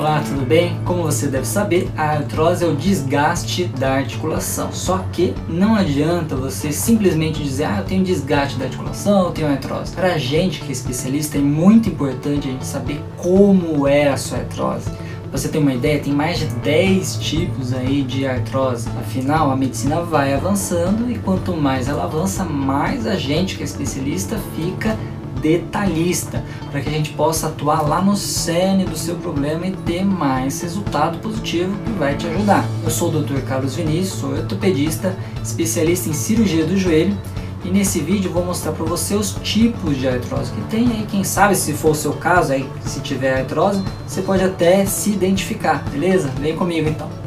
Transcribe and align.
Olá, 0.00 0.22
tudo 0.26 0.46
bem? 0.46 0.80
Como 0.86 1.02
você 1.02 1.26
deve 1.26 1.46
saber, 1.46 1.90
a 1.94 2.12
artrose 2.12 2.64
é 2.64 2.66
o 2.66 2.74
desgaste 2.74 3.64
da 3.64 3.96
articulação. 3.96 4.72
Só 4.72 5.04
que 5.12 5.34
não 5.46 5.74
adianta 5.74 6.34
você 6.34 6.72
simplesmente 6.72 7.42
dizer, 7.42 7.64
ah, 7.64 7.80
eu 7.80 7.84
tenho 7.84 8.02
desgaste 8.02 8.58
da 8.58 8.64
articulação, 8.64 9.26
eu 9.26 9.30
tenho 9.30 9.48
artrose. 9.48 9.94
Para 9.94 10.14
a 10.14 10.16
gente 10.18 10.60
que 10.60 10.70
é 10.70 10.72
especialista, 10.72 11.36
é 11.36 11.40
muito 11.42 11.90
importante 11.90 12.48
a 12.48 12.50
gente 12.50 12.66
saber 12.66 12.98
como 13.18 13.86
é 13.86 14.08
a 14.08 14.16
sua 14.16 14.38
artrose. 14.38 14.90
Você 15.30 15.48
ter 15.48 15.58
uma 15.58 15.74
ideia, 15.74 16.00
tem 16.00 16.14
mais 16.14 16.38
de 16.38 16.46
10 16.46 17.16
tipos 17.18 17.74
aí 17.74 18.02
de 18.02 18.26
artrose. 18.26 18.88
Afinal, 18.98 19.50
a 19.50 19.56
medicina 19.56 20.00
vai 20.00 20.32
avançando 20.32 21.10
e 21.10 21.18
quanto 21.18 21.54
mais 21.54 21.88
ela 21.88 22.04
avança, 22.04 22.42
mais 22.42 23.06
a 23.06 23.16
gente 23.16 23.54
que 23.54 23.62
é 23.62 23.66
especialista 23.66 24.38
fica 24.56 24.96
detalhista, 25.40 26.44
para 26.70 26.80
que 26.80 26.88
a 26.88 26.92
gente 26.92 27.10
possa 27.12 27.48
atuar 27.48 27.82
lá 27.82 28.00
no 28.00 28.16
cerne 28.16 28.84
do 28.84 28.96
seu 28.96 29.16
problema 29.16 29.66
e 29.66 29.72
ter 29.72 30.04
mais 30.04 30.60
resultado 30.60 31.18
positivo 31.18 31.76
que 31.84 31.92
vai 31.92 32.16
te 32.16 32.26
ajudar. 32.26 32.64
Eu 32.84 32.90
sou 32.90 33.08
o 33.08 33.22
Dr. 33.22 33.40
Carlos 33.40 33.74
Vinícius, 33.74 34.20
sou 34.20 34.30
ortopedista, 34.30 35.16
especialista 35.42 36.08
em 36.08 36.12
cirurgia 36.12 36.64
do 36.64 36.76
joelho 36.76 37.16
e 37.64 37.70
nesse 37.70 38.00
vídeo 38.00 38.30
vou 38.30 38.44
mostrar 38.44 38.72
para 38.72 38.84
você 38.86 39.14
os 39.14 39.32
tipos 39.42 39.96
de 39.98 40.08
artrose 40.08 40.50
que 40.50 40.60
tem 40.62 40.88
aí, 40.88 41.06
quem 41.10 41.22
sabe 41.22 41.54
se 41.54 41.74
for 41.74 41.90
o 41.90 41.94
seu 41.94 42.12
caso 42.12 42.52
aí, 42.52 42.66
se 42.84 43.00
tiver 43.00 43.38
artrose, 43.38 43.82
você 44.06 44.22
pode 44.22 44.42
até 44.42 44.84
se 44.86 45.10
identificar, 45.10 45.84
beleza? 45.90 46.28
Vem 46.40 46.56
comigo 46.56 46.88
então. 46.88 47.19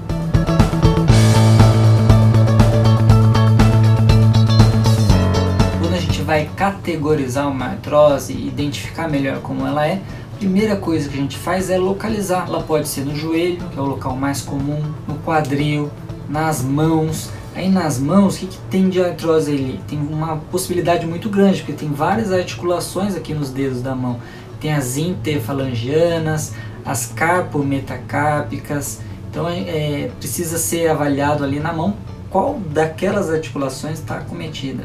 Categorizar 6.72 7.50
uma 7.50 7.66
artrose 7.66 8.32
e 8.32 8.48
identificar 8.48 9.10
melhor 9.10 9.42
como 9.42 9.68
ela 9.68 9.86
é, 9.86 10.02
primeira 10.38 10.78
coisa 10.78 11.10
que 11.10 11.18
a 11.18 11.22
gente 11.22 11.38
faz 11.38 11.70
é 11.70 11.78
localizar. 11.78 12.46
Ela 12.48 12.64
pode 12.64 12.88
ser 12.88 13.04
no 13.06 13.14
joelho, 13.14 13.58
que 13.70 13.78
é 13.78 13.82
o 13.82 13.86
local 13.86 14.16
mais 14.16 14.42
comum, 14.42 14.82
no 15.08 15.16
quadril, 15.16 15.92
nas 16.30 16.62
mãos. 16.62 17.30
Aí 17.54 17.70
nas 17.70 18.00
mãos, 18.00 18.36
o 18.36 18.40
que, 18.40 18.48
que 18.48 18.58
tem 18.70 18.90
de 18.90 19.02
artrose 19.04 19.52
ali? 19.52 19.80
Tem 19.88 20.00
uma 20.00 20.38
possibilidade 20.38 21.06
muito 21.06 21.30
grande, 21.30 21.60
porque 21.60 21.74
tem 21.74 21.90
várias 21.90 22.32
articulações 22.32 23.16
aqui 23.16 23.34
nos 23.34 23.50
dedos 23.50 23.82
da 23.82 23.94
mão. 23.94 24.20
Tem 24.62 24.74
as 24.74 24.96
interfalangianas, 24.96 26.54
as 26.86 27.08
carpometacárpicas. 27.08 29.02
Então 29.30 29.50
é, 29.50 30.10
precisa 30.18 30.58
ser 30.58 30.88
avaliado 30.88 31.44
ali 31.44 31.60
na 31.60 31.74
mão 31.74 31.96
qual 32.30 32.60
daquelas 32.72 33.30
articulações 33.30 34.00
está 34.00 34.18
acometida. 34.18 34.84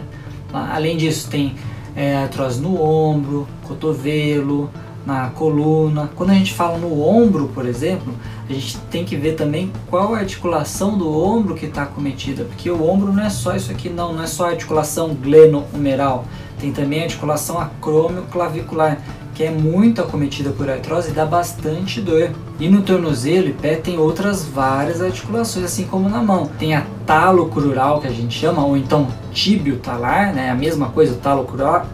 Além 0.52 0.96
disso, 0.96 1.28
tem 1.28 1.54
é, 1.94 2.16
artrose 2.16 2.60
no 2.60 2.80
ombro, 2.80 3.46
cotovelo, 3.64 4.70
na 5.04 5.30
coluna. 5.30 6.10
Quando 6.14 6.30
a 6.30 6.34
gente 6.34 6.52
fala 6.52 6.76
no 6.78 7.02
ombro, 7.02 7.48
por 7.48 7.66
exemplo, 7.66 8.14
a 8.48 8.52
gente 8.52 8.78
tem 8.90 9.04
que 9.04 9.16
ver 9.16 9.34
também 9.34 9.72
qual 9.88 10.14
a 10.14 10.18
articulação 10.18 10.98
do 10.98 11.10
ombro 11.10 11.54
que 11.54 11.66
está 11.66 11.82
acometida, 11.84 12.44
porque 12.44 12.70
o 12.70 12.86
ombro 12.88 13.12
não 13.12 13.22
é 13.22 13.30
só 13.30 13.56
isso 13.56 13.70
aqui, 13.70 13.88
não, 13.88 14.12
não 14.12 14.22
é 14.22 14.26
só 14.26 14.46
a 14.46 14.50
articulação 14.50 15.14
glenohumeral, 15.14 16.26
tem 16.60 16.72
também 16.72 17.00
a 17.00 17.04
articulação 17.04 17.58
acromioclavicular, 17.58 18.98
que 19.38 19.44
é 19.44 19.52
muito 19.52 20.00
acometida 20.00 20.50
por 20.50 20.68
artrose 20.68 21.12
dá 21.12 21.24
bastante 21.24 22.00
dor. 22.00 22.32
E 22.58 22.68
no 22.68 22.82
tornozelo 22.82 23.46
e 23.46 23.52
pé 23.52 23.76
tem 23.76 23.96
outras 23.96 24.44
várias 24.44 25.00
articulações, 25.00 25.64
assim 25.64 25.84
como 25.84 26.08
na 26.08 26.20
mão. 26.20 26.50
Tem 26.58 26.74
a 26.74 26.84
talo 27.06 27.48
crural, 27.48 28.00
que 28.00 28.08
a 28.08 28.10
gente 28.10 28.36
chama, 28.36 28.66
ou 28.66 28.76
então 28.76 29.06
tíbio 29.32 29.76
talar, 29.76 30.34
né? 30.34 30.50
a 30.50 30.56
mesma 30.56 30.88
coisa, 30.88 31.14
talo 31.14 31.46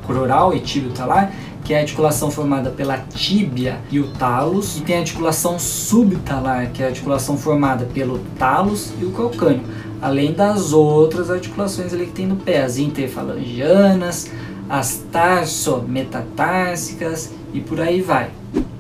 crural 0.07 0.55
e 0.55 0.61
tíbio 0.61 0.93
talar, 0.93 1.31
que 1.63 1.75
é 1.75 1.77
a 1.77 1.81
articulação 1.81 2.31
formada 2.31 2.71
pela 2.71 2.97
tíbia 2.97 3.79
e 3.91 4.01
o 4.01 4.07
talos, 4.13 4.79
e 4.79 4.81
tem 4.81 4.97
a 4.97 5.01
articulação 5.01 5.59
subtalar, 5.59 6.71
que 6.73 6.83
é 6.83 6.87
a 6.87 6.89
articulação 6.89 7.37
formada 7.37 7.85
pelo 7.93 8.21
talos 8.39 8.91
e 8.99 9.05
o 9.05 9.11
calcâneo, 9.11 9.65
além 10.01 10.33
das 10.33 10.73
outras 10.73 11.31
articulações 11.31 11.93
ali 11.93 12.07
que 12.07 12.13
tem 12.13 12.27
no 12.27 12.37
pé, 12.37 12.63
as 12.63 12.79
interfalangianas, 12.79 14.31
as 14.69 15.05
tarso-metatársicas 15.13 17.33
e 17.53 17.61
por 17.61 17.81
aí 17.81 18.01
vai. 18.01 18.31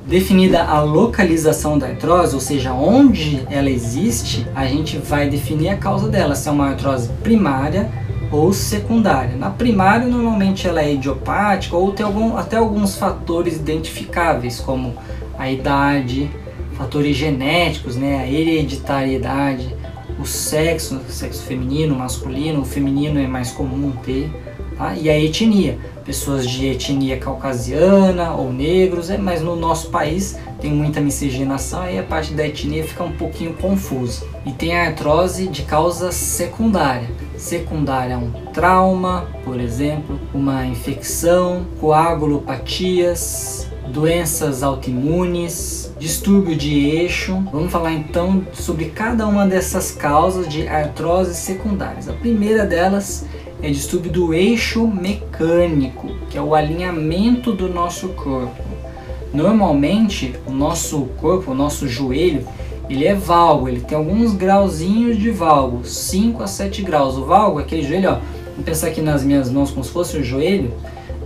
Definida 0.06 0.62
a 0.62 0.82
localização 0.82 1.78
da 1.78 1.86
artrose, 1.86 2.34
ou 2.34 2.40
seja, 2.40 2.74
onde 2.74 3.46
ela 3.50 3.70
existe, 3.70 4.46
a 4.54 4.66
gente 4.66 4.98
vai 4.98 5.30
definir 5.30 5.70
a 5.70 5.76
causa 5.76 6.08
dela, 6.08 6.34
se 6.34 6.48
é 6.48 6.52
uma 6.52 6.68
artrose 6.68 7.08
primária 7.22 7.90
ou 8.30 8.52
secundária. 8.52 9.34
Na 9.36 9.50
primária, 9.50 10.06
normalmente 10.06 10.68
ela 10.68 10.82
é 10.82 10.92
idiopática 10.92 11.74
ou 11.76 11.92
tem 11.92 12.04
algum, 12.04 12.36
até 12.36 12.56
alguns 12.56 12.96
fatores 12.96 13.56
identificáveis, 13.56 14.60
como 14.60 14.94
a 15.38 15.50
idade, 15.50 16.30
fatores 16.76 17.16
genéticos, 17.16 17.96
né, 17.96 18.18
a 18.18 18.30
hereditariedade, 18.30 19.74
o 20.18 20.26
sexo, 20.26 21.00
sexo 21.08 21.42
feminino, 21.44 21.94
masculino, 21.94 22.60
o 22.60 22.64
feminino 22.64 23.18
é 23.18 23.26
mais 23.26 23.50
comum 23.50 23.92
ter, 24.04 24.30
Tá? 24.76 24.94
E 24.94 25.08
a 25.08 25.18
etnia, 25.18 25.78
pessoas 26.04 26.48
de 26.48 26.66
etnia 26.66 27.18
caucasiana 27.18 28.34
ou 28.34 28.52
negros, 28.52 29.10
é, 29.10 29.16
mas 29.16 29.40
no 29.40 29.56
nosso 29.56 29.90
país 29.90 30.36
tem 30.60 30.72
muita 30.72 31.00
miscigenação, 31.00 31.82
aí 31.82 31.98
a 31.98 32.02
parte 32.02 32.32
da 32.32 32.46
etnia 32.46 32.84
fica 32.84 33.04
um 33.04 33.12
pouquinho 33.12 33.54
confusa. 33.54 34.26
E 34.46 34.52
tem 34.52 34.76
a 34.76 34.86
artrose 34.86 35.46
de 35.46 35.62
causa 35.62 36.10
secundária. 36.12 37.08
Secundária 37.36 38.16
um 38.16 38.30
trauma, 38.52 39.26
por 39.44 39.60
exemplo, 39.60 40.18
uma 40.32 40.64
infecção, 40.66 41.66
coagulopatias, 41.80 43.68
doenças 43.88 44.62
autoimunes, 44.62 45.92
distúrbio 45.98 46.56
de 46.56 46.78
eixo. 46.78 47.42
Vamos 47.52 47.70
falar 47.70 47.92
então 47.92 48.46
sobre 48.52 48.86
cada 48.86 49.26
uma 49.26 49.46
dessas 49.46 49.90
causas 49.90 50.48
de 50.48 50.66
artrose 50.66 51.34
secundárias. 51.34 52.08
A 52.08 52.12
primeira 52.12 52.64
delas 52.64 53.26
é 53.64 53.70
distúrbio 53.70 54.12
do 54.12 54.34
eixo 54.34 54.86
mecânico, 54.86 56.08
que 56.28 56.36
é 56.36 56.42
o 56.42 56.54
alinhamento 56.54 57.50
do 57.50 57.66
nosso 57.66 58.08
corpo. 58.08 58.62
Normalmente, 59.32 60.34
o 60.46 60.50
nosso 60.50 61.06
corpo, 61.18 61.52
o 61.52 61.54
nosso 61.54 61.88
joelho, 61.88 62.46
ele 62.90 63.06
é 63.06 63.14
valgo, 63.14 63.66
ele 63.66 63.80
tem 63.80 63.96
alguns 63.96 64.34
grauzinhos 64.34 65.16
de 65.16 65.30
valgo, 65.30 65.82
5 65.82 66.42
a 66.42 66.46
7 66.46 66.82
graus. 66.82 67.16
O 67.16 67.24
valgo 67.24 67.58
é 67.58 67.62
aquele 67.62 67.82
joelho, 67.82 68.10
ó, 68.10 68.18
vamos 68.50 68.66
pensar 68.66 68.88
aqui 68.88 69.00
nas 69.00 69.24
minhas 69.24 69.50
mãos 69.50 69.70
como 69.70 69.82
se 69.82 69.90
fosse 69.90 70.18
o 70.18 70.22
joelho, 70.22 70.70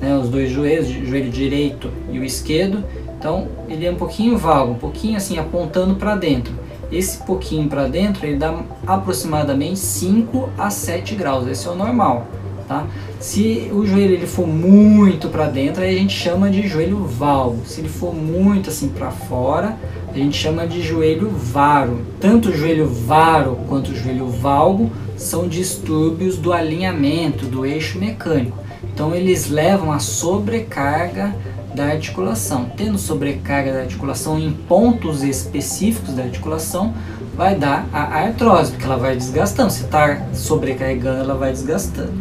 né, 0.00 0.16
os 0.16 0.28
dois 0.28 0.48
joelhos, 0.48 0.88
o 0.91 1.06
joelho 1.06 1.31
direito 1.31 1.91
e 2.12 2.21
o 2.21 2.25
esquerdo. 2.25 2.84
Então, 3.19 3.48
ele 3.69 3.84
é 3.84 3.91
um 3.91 3.97
pouquinho 3.97 4.38
valgo, 4.38 4.75
um 4.75 4.78
pouquinho 4.78 5.16
assim 5.16 5.38
apontando 5.38 5.97
para 5.97 6.15
dentro 6.15 6.54
esse 6.91 7.19
pouquinho 7.19 7.69
para 7.69 7.87
dentro 7.87 8.26
ele 8.26 8.37
dá 8.37 8.62
aproximadamente 8.87 9.78
5 9.78 10.50
a 10.56 10.71
7 10.71 11.15
graus, 11.15 11.47
esse 11.47 11.66
é 11.66 11.71
o 11.71 11.75
normal, 11.75 12.26
tá? 12.66 12.87
Se 13.21 13.69
o 13.72 13.84
joelho 13.84 14.15
ele 14.15 14.26
for 14.26 14.47
muito 14.47 15.28
para 15.28 15.47
dentro, 15.47 15.82
aí 15.82 15.97
a 15.97 15.98
gente 15.98 16.15
chama 16.15 16.48
de 16.48 16.66
joelho 16.69 17.04
valgo. 17.04 17.66
Se 17.66 17.81
ele 17.81 17.88
for 17.88 18.15
muito 18.15 18.71
assim 18.71 18.88
para 18.88 19.10
fora, 19.10 19.77
a 20.09 20.16
gente 20.16 20.37
chama 20.37 20.66
de 20.69 20.81
joelho 20.81 21.28
varo. 21.28 22.00
Tanto 22.21 22.50
o 22.50 22.56
joelho 22.56 22.87
varo 22.87 23.59
quanto 23.69 23.91
o 23.91 23.94
joelho 23.94 24.28
valgo 24.28 24.91
são 25.16 25.48
distúrbios 25.48 26.38
do 26.38 26.53
alinhamento 26.53 27.44
do 27.47 27.66
eixo 27.66 27.98
mecânico. 27.98 28.56
Então 28.94 29.15
eles 29.15 29.50
levam 29.50 29.91
a 29.91 29.98
sobrecarga 29.98 31.34
da 31.75 31.87
articulação. 31.87 32.71
Tendo 32.77 32.99
sobrecarga 32.99 33.73
da 33.73 33.81
articulação 33.81 34.39
em 34.39 34.53
pontos 34.53 35.23
específicos 35.23 36.15
da 36.15 36.25
articulação, 36.25 36.95
vai 37.37 37.55
dar 37.55 37.87
a 37.93 38.25
artrose, 38.25 38.73
porque 38.73 38.84
ela 38.84 38.97
vai 38.97 39.17
desgastando. 39.17 39.71
Se 39.71 39.84
está 39.84 40.27
sobrecarregando, 40.33 41.21
ela 41.21 41.34
vai 41.34 41.53
desgastando. 41.53 42.12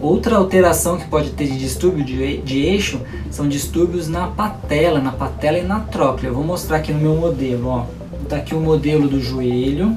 Outra 0.00 0.36
alteração 0.36 0.96
que 0.96 1.08
pode 1.08 1.30
ter 1.30 1.46
de 1.46 1.58
distúrbio 1.58 2.04
de, 2.04 2.38
de 2.38 2.60
eixo 2.60 3.00
são 3.30 3.48
distúrbios 3.48 4.08
na 4.08 4.28
patela, 4.28 5.00
na 5.00 5.10
patela 5.10 5.58
e 5.58 5.62
na 5.62 5.80
tróclea. 5.80 6.30
Eu 6.30 6.34
vou 6.34 6.44
mostrar 6.44 6.76
aqui 6.76 6.92
no 6.92 7.00
meu 7.00 7.16
modelo, 7.16 7.68
ó. 7.68 7.86
Tá 8.28 8.36
aqui 8.36 8.54
o 8.54 8.60
modelo 8.60 9.08
do 9.08 9.20
joelho. 9.20 9.96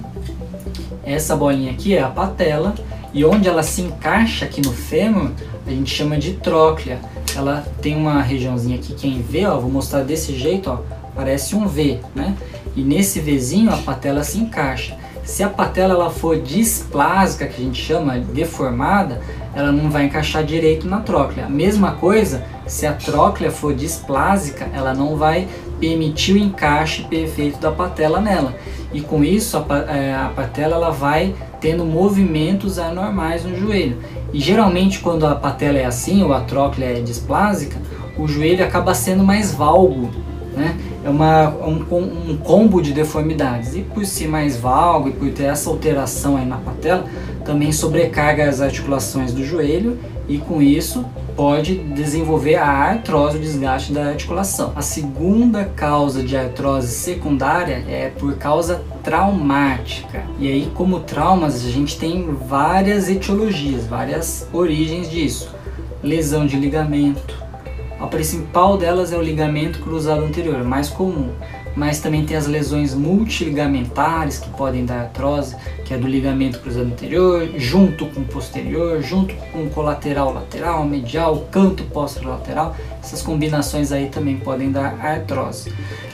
Essa 1.04 1.36
bolinha 1.36 1.72
aqui 1.72 1.96
é 1.96 2.02
a 2.02 2.08
patela 2.08 2.74
e 3.14 3.26
onde 3.26 3.48
ela 3.48 3.62
se 3.62 3.82
encaixa 3.82 4.46
aqui 4.46 4.62
no 4.62 4.72
fêmur, 4.72 5.32
a 5.68 5.70
gente 5.70 5.94
chama 5.94 6.18
de 6.18 6.34
tróclea 6.34 7.00
ela 7.38 7.66
tem 7.82 7.96
uma 7.96 8.22
regiãozinha 8.22 8.78
aqui, 8.78 8.94
quem 8.94 9.22
vê, 9.22 9.46
ó, 9.46 9.60
vou 9.60 9.70
mostrar 9.70 10.04
desse 10.04 10.38
jeito, 10.38 10.70
ó, 10.70 10.78
parece 11.16 11.56
um 11.56 11.68
V, 11.68 12.00
né? 12.16 12.36
E 12.76 12.82
nesse 12.82 13.20
Vzinho 13.20 13.72
a 13.72 13.78
patela 13.78 14.24
se 14.24 14.38
encaixa. 14.38 14.98
Se 15.24 15.44
a 15.44 15.50
patela 15.50 15.94
ela 15.94 16.10
for 16.10 16.40
displásica, 16.40 17.46
que 17.46 17.62
a 17.62 17.66
gente 17.66 17.82
chama 17.82 18.18
deformada, 18.18 19.22
ela 19.54 19.72
não 19.72 19.90
vai 19.90 20.06
encaixar 20.06 20.44
direito 20.44 20.88
na 20.88 21.00
tróclea. 21.00 21.46
A 21.46 21.50
mesma 21.50 21.92
coisa, 21.92 22.44
se 22.66 22.88
a 22.88 22.94
tróclea 22.94 23.52
for 23.52 23.74
displásica, 23.74 24.68
ela 24.74 24.94
não 24.94 25.16
vai 25.16 25.48
permitir 25.80 26.34
o 26.34 26.38
encaixe 26.38 27.04
perfeito 27.04 27.60
da 27.60 27.72
patela 27.72 28.20
nela. 28.20 28.56
E 28.94 29.02
com 29.02 29.24
isso 29.24 29.58
a, 29.58 29.78
é, 29.92 30.14
a 30.14 30.32
patela 30.36 30.76
ela 30.76 30.90
vai 30.90 31.34
tendo 31.60 31.86
movimentos 31.86 32.78
anormais 32.80 33.44
no 33.44 33.56
joelho. 33.56 33.98
E 34.34 34.40
geralmente 34.40 35.00
quando 35.00 35.26
a 35.26 35.36
patela 35.36 35.78
é 35.78 35.86
assim 35.86 36.24
ou 36.24 36.34
a 36.34 36.42
tróclea 36.42 36.98
é 36.98 37.02
displásica, 37.02 37.78
o 38.18 38.28
joelho 38.28 38.64
acaba 38.64 38.94
sendo 38.94 39.24
mais 39.24 39.54
valgo. 39.54 40.10
né? 40.56 40.78
É 41.04 41.10
uma, 41.10 41.50
um, 41.50 42.32
um 42.32 42.38
combo 42.38 42.82
de 42.82 42.94
deformidades. 42.94 43.76
E 43.76 43.82
por 43.82 44.06
ser 44.06 44.28
mais 44.28 44.58
valgo 44.58 45.10
e 45.10 45.12
por 45.12 45.30
ter 45.32 45.46
essa 45.46 45.70
alteração 45.70 46.38
aí 46.38 46.46
na 46.46 46.58
patela, 46.58 47.06
também 47.46 47.72
sobrecarga 47.72 48.48
as 48.48 48.62
articulações 48.62 49.34
do 49.34 49.44
joelho 49.44 49.98
e 50.28 50.38
com 50.38 50.62
isso 50.62 51.06
pode 51.42 51.74
desenvolver 51.74 52.54
a 52.54 52.68
artrose, 52.68 53.38
o 53.38 53.42
desgaste 53.42 53.92
da 53.92 54.10
articulação. 54.10 54.74
A 54.76 54.82
segunda 54.84 55.66
causa 55.66 56.22
de 56.22 56.38
artrose 56.38 56.90
secundária 56.90 57.84
é 57.90 58.12
por 58.16 58.36
causa 58.36 58.84
traumática. 59.02 60.24
E 60.38 60.48
aí, 60.48 60.72
como 60.76 61.00
traumas, 61.00 61.66
a 61.66 61.70
gente 61.70 61.98
tem 61.98 62.32
várias 62.32 63.10
etiologias, 63.10 63.88
várias 63.88 64.48
origens 64.54 65.10
disso. 65.10 65.50
Lesão 66.04 66.46
de 66.46 66.58
ligamento, 66.58 67.36
a 68.00 68.06
principal 68.06 68.78
delas 68.78 69.12
é 69.12 69.18
o 69.18 69.22
ligamento 69.24 69.80
cruzado 69.80 70.24
anterior, 70.24 70.64
mais 70.64 70.90
comum, 70.90 71.32
mas 71.76 72.00
também 72.00 72.24
tem 72.24 72.38
as 72.38 72.46
lesões 72.46 72.94
multiligamentares 72.94 74.38
que 74.38 74.50
podem 74.52 74.86
dar 74.86 75.02
artrose, 75.02 75.56
que 75.92 75.96
é 75.96 75.98
do 75.98 76.08
ligamento 76.08 76.60
cruzado 76.60 76.86
anterior, 76.86 77.50
junto 77.58 78.06
com 78.06 78.22
o 78.22 78.24
posterior, 78.24 79.02
junto 79.02 79.36
com 79.52 79.66
o 79.66 79.70
colateral 79.70 80.34
lateral, 80.34 80.86
medial, 80.86 81.46
canto 81.52 81.84
lateral. 82.24 82.78
Essas 83.04 83.22
combinações 83.22 83.92
aí 83.92 84.08
também 84.08 84.38
podem 84.38 84.72
dar 84.72 85.06
artrose. 85.06 85.74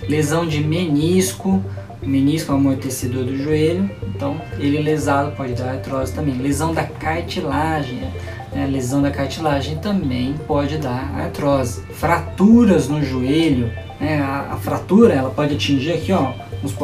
Lesão 0.09 0.47
de 0.47 0.63
menisco, 0.63 1.63
o 2.01 2.07
menisco 2.07 2.51
é 2.51 2.55
o 2.55 2.57
amortecedor 2.57 3.23
do 3.23 3.37
joelho, 3.37 3.87
então 4.07 4.41
ele 4.57 4.81
lesado 4.81 5.35
pode 5.35 5.53
dar 5.53 5.73
artrose 5.73 6.11
também. 6.11 6.35
Lesão 6.39 6.73
da 6.73 6.83
cartilagem, 6.83 7.99
né, 8.51 8.65
lesão 8.65 8.99
da 8.99 9.11
cartilagem 9.11 9.77
também 9.77 10.33
pode 10.47 10.79
dar 10.79 11.13
artrose. 11.19 11.83
Fraturas 11.93 12.89
no 12.89 13.03
joelho, 13.03 13.71
né, 13.99 14.21
a, 14.21 14.53
a, 14.53 14.57
fratura 14.57 15.13
ela 15.13 15.29
pode 15.29 15.55
atingir 15.55 15.93
aqui, 15.93 16.11
ó, 16.11 16.33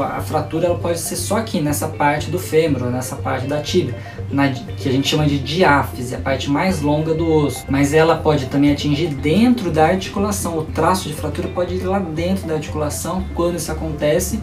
a 0.02 0.22
fratura 0.22 0.68
ela 0.68 0.78
pode 0.78 1.00
ser 1.00 1.16
só 1.16 1.38
aqui 1.38 1.62
nessa 1.62 1.88
parte 1.88 2.30
do 2.30 2.40
fêmur, 2.40 2.90
nessa 2.90 3.16
parte 3.16 3.48
da 3.48 3.62
tíbia, 3.62 3.96
na, 4.32 4.50
que 4.50 4.90
a 4.90 4.92
gente 4.92 5.08
chama 5.08 5.26
de 5.26 5.38
diáfise, 5.40 6.16
a 6.16 6.20
parte 6.20 6.50
mais 6.50 6.82
longa 6.82 7.14
do 7.14 7.32
osso. 7.32 7.66
Mas 7.70 7.94
ela 7.94 8.16
pode 8.16 8.48
também 8.48 8.72
atingir 8.72 9.08
dentro 9.08 9.72
da 9.72 9.86
articulação. 9.86 10.58
O 10.58 10.64
traço 10.64 11.08
de 11.08 11.14
fratura 11.14 11.48
pode 11.48 11.76
ir 11.76 11.84
lá 11.84 12.00
dentro 12.00 12.48
da 12.48 12.56
articulação. 12.56 13.24
Quando 13.36 13.58
isso 13.58 13.72
acontece, 13.72 14.40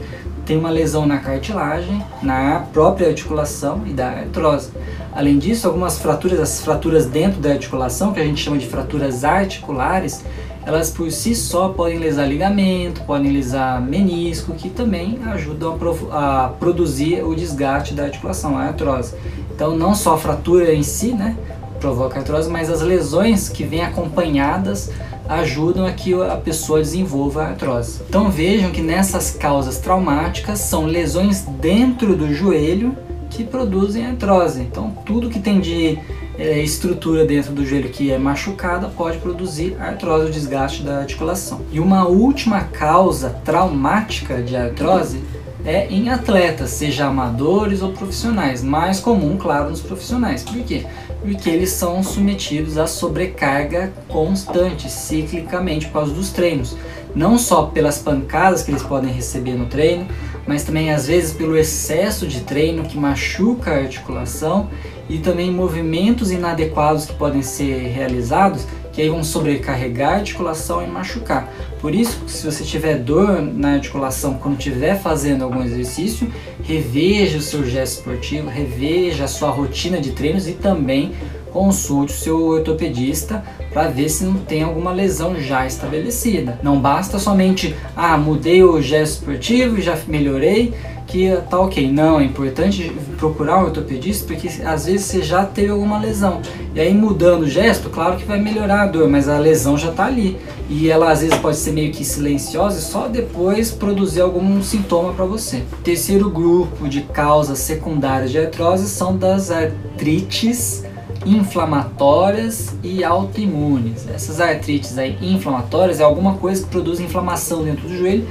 tem 0.46 0.56
uma 0.56 0.70
lesão 0.70 1.06
na 1.06 1.18
cartilagem, 1.18 2.04
na 2.22 2.66
própria 2.72 3.08
articulação 3.08 3.82
e 3.86 3.92
da 3.92 4.10
artrose. 4.10 4.70
Além 5.12 5.38
disso, 5.38 5.66
algumas 5.66 5.98
fraturas, 5.98 6.40
as 6.40 6.60
fraturas 6.60 7.06
dentro 7.06 7.40
da 7.40 7.50
articulação, 7.50 8.12
que 8.12 8.20
a 8.20 8.24
gente 8.24 8.42
chama 8.42 8.58
de 8.58 8.66
fraturas 8.66 9.24
articulares, 9.24 10.24
elas 10.70 10.90
por 10.90 11.10
si 11.10 11.34
só 11.34 11.68
podem 11.70 11.98
lesar 11.98 12.26
ligamento, 12.26 13.02
podem 13.02 13.32
lesar 13.32 13.80
menisco, 13.82 14.54
que 14.54 14.70
também 14.70 15.18
ajudam 15.26 15.76
a, 16.10 16.44
a 16.44 16.48
produzir 16.48 17.24
o 17.24 17.34
desgaste 17.34 17.92
da 17.92 18.04
articulação, 18.04 18.56
a 18.56 18.62
artrose. 18.62 19.14
Então, 19.52 19.76
não 19.76 19.94
só 19.94 20.14
a 20.14 20.18
fratura 20.18 20.72
em 20.72 20.82
si, 20.82 21.12
né, 21.12 21.36
provoca 21.80 22.20
artrose, 22.20 22.48
mas 22.48 22.70
as 22.70 22.82
lesões 22.82 23.48
que 23.48 23.64
vêm 23.64 23.82
acompanhadas 23.82 24.90
ajudam 25.28 25.86
a 25.86 25.92
que 25.92 26.12
a 26.14 26.36
pessoa 26.36 26.80
desenvolva 26.80 27.42
a 27.42 27.48
artrose. 27.48 28.00
Então 28.08 28.30
vejam 28.30 28.70
que 28.70 28.82
nessas 28.82 29.30
causas 29.30 29.78
traumáticas 29.78 30.58
são 30.58 30.86
lesões 30.86 31.42
dentro 31.60 32.16
do 32.16 32.34
joelho 32.34 32.96
que 33.30 33.44
produzem 33.44 34.06
artrose. 34.06 34.60
Então 34.60 34.90
tudo 35.06 35.30
que 35.30 35.38
tem 35.38 35.60
de 35.60 35.98
é, 36.40 36.58
estrutura 36.62 37.24
dentro 37.24 37.52
do 37.52 37.64
joelho 37.66 37.90
que 37.90 38.10
é 38.10 38.18
machucada 38.18 38.88
pode 38.88 39.18
produzir 39.18 39.76
artrose, 39.78 40.26
o 40.26 40.32
desgaste 40.32 40.82
da 40.82 40.98
articulação. 40.98 41.60
E 41.70 41.78
uma 41.78 42.08
última 42.08 42.62
causa 42.62 43.30
traumática 43.44 44.42
de 44.42 44.56
artrose 44.56 45.22
é 45.64 45.86
em 45.88 46.08
atletas, 46.08 46.70
seja 46.70 47.06
amadores 47.06 47.82
ou 47.82 47.92
profissionais. 47.92 48.62
Mais 48.62 48.98
comum, 48.98 49.36
claro, 49.36 49.68
nos 49.68 49.82
profissionais. 49.82 50.42
Por 50.42 50.56
quê? 50.62 50.86
porque 51.20 51.50
eles 51.50 51.70
são 51.70 52.02
submetidos 52.02 52.78
a 52.78 52.86
sobrecarga 52.86 53.92
constante, 54.08 54.90
ciclicamente, 54.90 55.86
por 55.86 55.92
causa 55.92 56.14
dos 56.14 56.30
treinos. 56.30 56.76
Não 57.14 57.38
só 57.38 57.64
pelas 57.64 57.98
pancadas 57.98 58.62
que 58.62 58.70
eles 58.70 58.82
podem 58.82 59.12
receber 59.12 59.54
no 59.54 59.66
treino, 59.66 60.06
mas 60.46 60.64
também 60.64 60.92
às 60.92 61.06
vezes 61.06 61.32
pelo 61.32 61.56
excesso 61.56 62.26
de 62.26 62.40
treino 62.40 62.84
que 62.84 62.96
machuca 62.96 63.72
a 63.72 63.78
articulação 63.78 64.70
e 65.10 65.18
também 65.18 65.50
movimentos 65.50 66.30
inadequados 66.30 67.04
que 67.04 67.12
podem 67.14 67.42
ser 67.42 67.88
realizados 67.88 68.66
que 68.92 69.00
aí 69.00 69.08
vão 69.08 69.22
sobrecarregar 69.22 70.14
a 70.14 70.16
articulação 70.16 70.82
e 70.82 70.86
machucar. 70.86 71.48
Por 71.80 71.94
isso, 71.94 72.22
se 72.26 72.44
você 72.44 72.64
tiver 72.64 72.98
dor 72.98 73.40
na 73.40 73.74
articulação 73.74 74.34
quando 74.34 74.58
estiver 74.58 75.00
fazendo 75.00 75.44
algum 75.44 75.62
exercício, 75.62 76.30
reveja 76.62 77.38
o 77.38 77.42
seu 77.42 77.64
gesto 77.64 77.98
esportivo, 77.98 78.48
reveja 78.48 79.24
a 79.24 79.28
sua 79.28 79.50
rotina 79.50 80.00
de 80.00 80.12
treinos 80.12 80.48
e 80.48 80.52
também 80.52 81.12
consulte 81.52 82.14
o 82.14 82.16
seu 82.16 82.46
ortopedista 82.46 83.44
para 83.72 83.88
ver 83.88 84.08
se 84.08 84.24
não 84.24 84.34
tem 84.34 84.62
alguma 84.62 84.92
lesão 84.92 85.40
já 85.40 85.66
estabelecida. 85.66 86.58
Não 86.62 86.80
basta 86.80 87.18
somente, 87.18 87.74
ah, 87.96 88.16
mudei 88.16 88.62
o 88.62 88.80
gesto 88.80 89.20
esportivo 89.20 89.80
já 89.80 89.98
melhorei, 90.06 90.74
que 91.10 91.36
tá 91.50 91.58
ok. 91.58 91.90
Não, 91.90 92.20
é 92.20 92.24
importante 92.24 92.92
procurar 93.18 93.58
um 93.58 93.64
ortopedista 93.64 94.26
porque 94.26 94.48
às 94.64 94.86
vezes 94.86 95.06
você 95.06 95.22
já 95.22 95.44
teve 95.44 95.70
alguma 95.70 95.98
lesão. 95.98 96.40
E 96.74 96.80
aí 96.80 96.94
mudando 96.94 97.42
o 97.42 97.48
gesto, 97.48 97.90
claro 97.90 98.16
que 98.16 98.24
vai 98.24 98.40
melhorar 98.40 98.82
a 98.82 98.86
dor, 98.86 99.08
mas 99.08 99.28
a 99.28 99.38
lesão 99.38 99.76
já 99.76 99.90
está 99.90 100.06
ali. 100.06 100.38
E 100.68 100.88
ela 100.88 101.10
às 101.10 101.20
vezes 101.20 101.36
pode 101.38 101.56
ser 101.56 101.72
meio 101.72 101.92
que 101.92 102.04
silenciosa 102.04 102.78
e 102.78 102.82
só 102.82 103.08
depois 103.08 103.72
produzir 103.72 104.20
algum 104.20 104.62
sintoma 104.62 105.12
para 105.12 105.24
você. 105.24 105.62
terceiro 105.82 106.30
grupo 106.30 106.88
de 106.88 107.02
causas 107.02 107.58
secundárias 107.58 108.30
de 108.30 108.38
artrose 108.38 108.88
são 108.88 109.16
das 109.16 109.50
artrites 109.50 110.84
inflamatórias 111.26 112.74
e 112.82 113.02
autoimunes. 113.02 114.08
Essas 114.08 114.40
artrites 114.40 114.96
aí 114.96 115.18
inflamatórias 115.20 116.00
é 116.00 116.04
alguma 116.04 116.34
coisa 116.34 116.62
que 116.62 116.68
produz 116.70 117.00
inflamação 117.00 117.64
dentro 117.64 117.88
do 117.88 117.96
joelho 117.96 118.26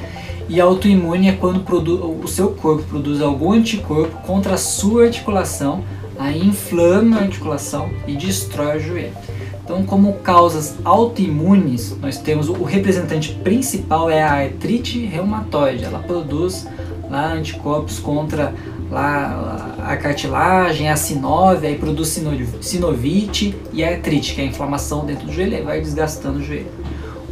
e 0.50 0.60
autoimune 0.60 1.30
é 1.30 1.34
quando 1.34 1.64
o 2.22 2.28
seu 2.28 2.50
corpo 2.50 2.84
produz 2.84 3.22
algum 3.22 3.54
anticorpo 3.54 4.18
contra 4.26 4.56
a 4.56 4.58
sua 4.58 5.06
articulação, 5.06 5.84
aí 6.18 6.44
inflama 6.44 7.18
a 7.18 7.22
articulação 7.22 7.90
e 8.08 8.16
destrói 8.16 8.78
o 8.78 8.80
joelho. 8.80 9.14
Então, 9.64 9.84
como 9.84 10.14
causas 10.14 10.78
autoimunes, 10.84 11.96
nós 12.02 12.18
temos 12.18 12.50
o 12.50 12.64
representante 12.64 13.32
principal 13.44 14.10
é 14.10 14.24
a 14.24 14.32
artrite 14.32 15.06
reumatoide. 15.06 15.84
Ela 15.84 16.00
produz 16.00 16.66
lá 17.08 17.34
anticorpos 17.34 18.00
contra 18.00 18.52
lá 18.90 19.76
a 19.86 19.96
cartilagem, 19.98 20.90
a 20.90 20.96
sinovia, 20.96 21.70
aí 21.70 21.78
produz 21.78 22.20
sinovite 22.62 23.56
e 23.72 23.84
a 23.84 23.92
artrite, 23.92 24.34
que 24.34 24.42
é 24.42 24.46
a 24.46 24.48
inflamação 24.48 25.06
dentro 25.06 25.28
do 25.28 25.32
joelho, 25.32 25.58
e 25.58 25.62
vai 25.62 25.80
desgastando 25.80 26.40
o 26.40 26.44
joelho. 26.44 26.66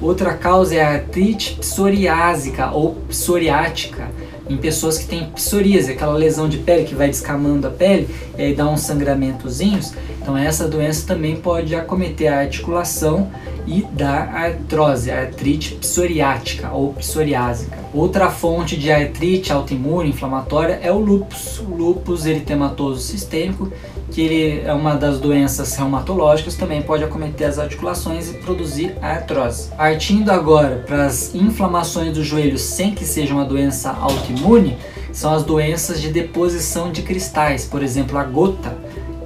Outra 0.01 0.33
causa 0.33 0.75
é 0.75 0.81
a 0.81 0.93
artrite 0.93 1.55
psoriásica 1.55 2.71
ou 2.71 2.95
psoriática, 3.07 4.09
em 4.49 4.55
pessoas 4.55 4.97
que 4.97 5.07
têm 5.07 5.25
psoríase, 5.31 5.91
aquela 5.91 6.13
lesão 6.13 6.47
de 6.47 6.57
pele 6.57 6.85
que 6.85 6.95
vai 6.95 7.07
descamando 7.07 7.67
a 7.67 7.71
pele 7.71 8.07
e 8.37 8.43
aí 8.43 8.55
dá 8.55 8.67
uns 8.67 8.81
sangramentozinhos. 8.81 9.93
Então 10.21 10.37
essa 10.37 10.67
doença 10.67 11.07
também 11.07 11.35
pode 11.37 11.75
acometer 11.75 12.31
a 12.31 12.39
articulação 12.39 13.31
e 13.67 13.81
dar 13.91 14.33
artrose, 14.33 15.11
artrite 15.11 15.75
psoriática 15.75 16.71
ou 16.71 16.93
psoriásica. 16.93 17.77
Outra 17.93 18.29
fonte 18.29 18.77
de 18.77 18.91
artrite 18.91 19.51
autoimune 19.51 20.09
inflamatória 20.09 20.79
é 20.81 20.91
o 20.91 20.99
lúpus, 20.99 21.59
o 21.59 21.75
lúpus 21.75 22.25
eritematoso 22.25 23.01
sistêmico, 23.01 23.71
que 24.11 24.21
ele 24.21 24.61
é 24.65 24.73
uma 24.73 24.95
das 24.95 25.19
doenças 25.19 25.75
reumatológicas, 25.75 26.55
também 26.55 26.81
pode 26.81 27.03
acometer 27.03 27.47
as 27.47 27.59
articulações 27.59 28.29
e 28.29 28.35
produzir 28.35 28.95
artrose. 29.01 29.69
Partindo 29.75 30.29
agora 30.29 30.83
para 30.87 31.05
as 31.05 31.35
inflamações 31.35 32.13
do 32.13 32.23
joelho 32.23 32.57
sem 32.57 32.95
que 32.95 33.03
seja 33.03 33.33
uma 33.33 33.43
doença 33.45 33.91
autoimune, 33.91 34.77
são 35.17 35.33
as 35.33 35.41
doenças 35.41 35.99
de 35.99 36.09
deposição 36.09 36.91
de 36.91 37.01
cristais, 37.01 37.65
por 37.65 37.81
exemplo, 37.81 38.19
a 38.19 38.23
gota 38.23 38.77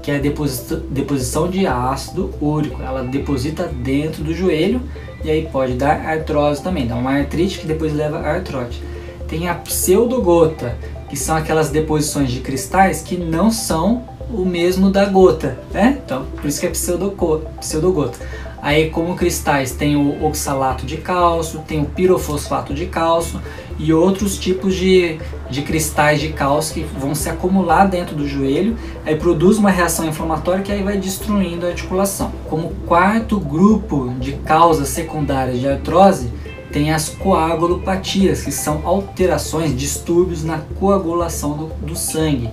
que 0.01 0.09
é 0.09 0.15
a 0.15 0.19
deposição 0.19 1.49
de 1.49 1.67
ácido 1.67 2.33
úrico. 2.39 2.81
Ela 2.81 3.03
deposita 3.03 3.67
dentro 3.67 4.23
do 4.23 4.33
joelho 4.33 4.81
e 5.21 5.29
aí 5.29 5.49
pode 5.51 5.73
dar 5.73 6.05
artrose 6.05 6.63
também, 6.63 6.87
dá 6.87 6.95
uma 6.95 7.11
artrite 7.11 7.59
que 7.59 7.67
depois 7.67 7.93
leva 7.93 8.19
a 8.19 8.35
artrose. 8.35 8.81
Tem 9.27 9.49
a 9.49 9.53
pseudogota, 9.53 10.77
que 11.09 11.17
são 11.17 11.35
aquelas 11.35 11.69
deposições 11.69 12.31
de 12.31 12.39
cristais 12.39 13.01
que 13.01 13.17
não 13.17 13.51
são 13.51 14.05
o 14.29 14.45
mesmo 14.45 14.89
da 14.89 15.03
gota, 15.03 15.59
né? 15.73 15.99
Então, 16.05 16.25
por 16.37 16.47
isso 16.47 16.61
que 16.61 16.67
é 16.67 16.69
pseudogota. 16.69 18.17
Aí, 18.61 18.89
como 18.91 19.17
cristais, 19.17 19.71
tem 19.71 19.97
o 19.97 20.23
oxalato 20.23 20.85
de 20.85 20.95
cálcio, 20.95 21.59
tem 21.67 21.81
o 21.81 21.85
pirofosfato 21.85 22.73
de 22.73 22.85
cálcio 22.85 23.41
e 23.77 23.93
outros 23.93 24.37
tipos 24.37 24.75
de, 24.75 25.17
de 25.49 25.61
cristais 25.61 26.19
de 26.19 26.29
cálcio 26.29 26.73
que 26.73 26.99
vão 26.99 27.13
se 27.15 27.29
acumular 27.29 27.85
dentro 27.85 28.15
do 28.15 28.27
joelho, 28.27 28.75
aí 29.05 29.15
produz 29.15 29.57
uma 29.57 29.69
reação 29.69 30.07
inflamatória 30.07 30.63
que 30.63 30.71
aí 30.71 30.83
vai 30.83 30.97
destruindo 30.97 31.65
a 31.65 31.69
articulação. 31.69 32.31
Como 32.49 32.69
quarto 32.85 33.39
grupo 33.39 34.13
de 34.19 34.33
causas 34.33 34.89
secundárias 34.89 35.59
de 35.59 35.67
artrose, 35.67 36.29
tem 36.71 36.91
as 36.91 37.09
coagulopatias, 37.09 38.43
que 38.43 38.51
são 38.51 38.81
alterações, 38.85 39.75
distúrbios 39.75 40.43
na 40.43 40.59
coagulação 40.79 41.57
do, 41.57 41.65
do 41.85 41.95
sangue. 41.95 42.49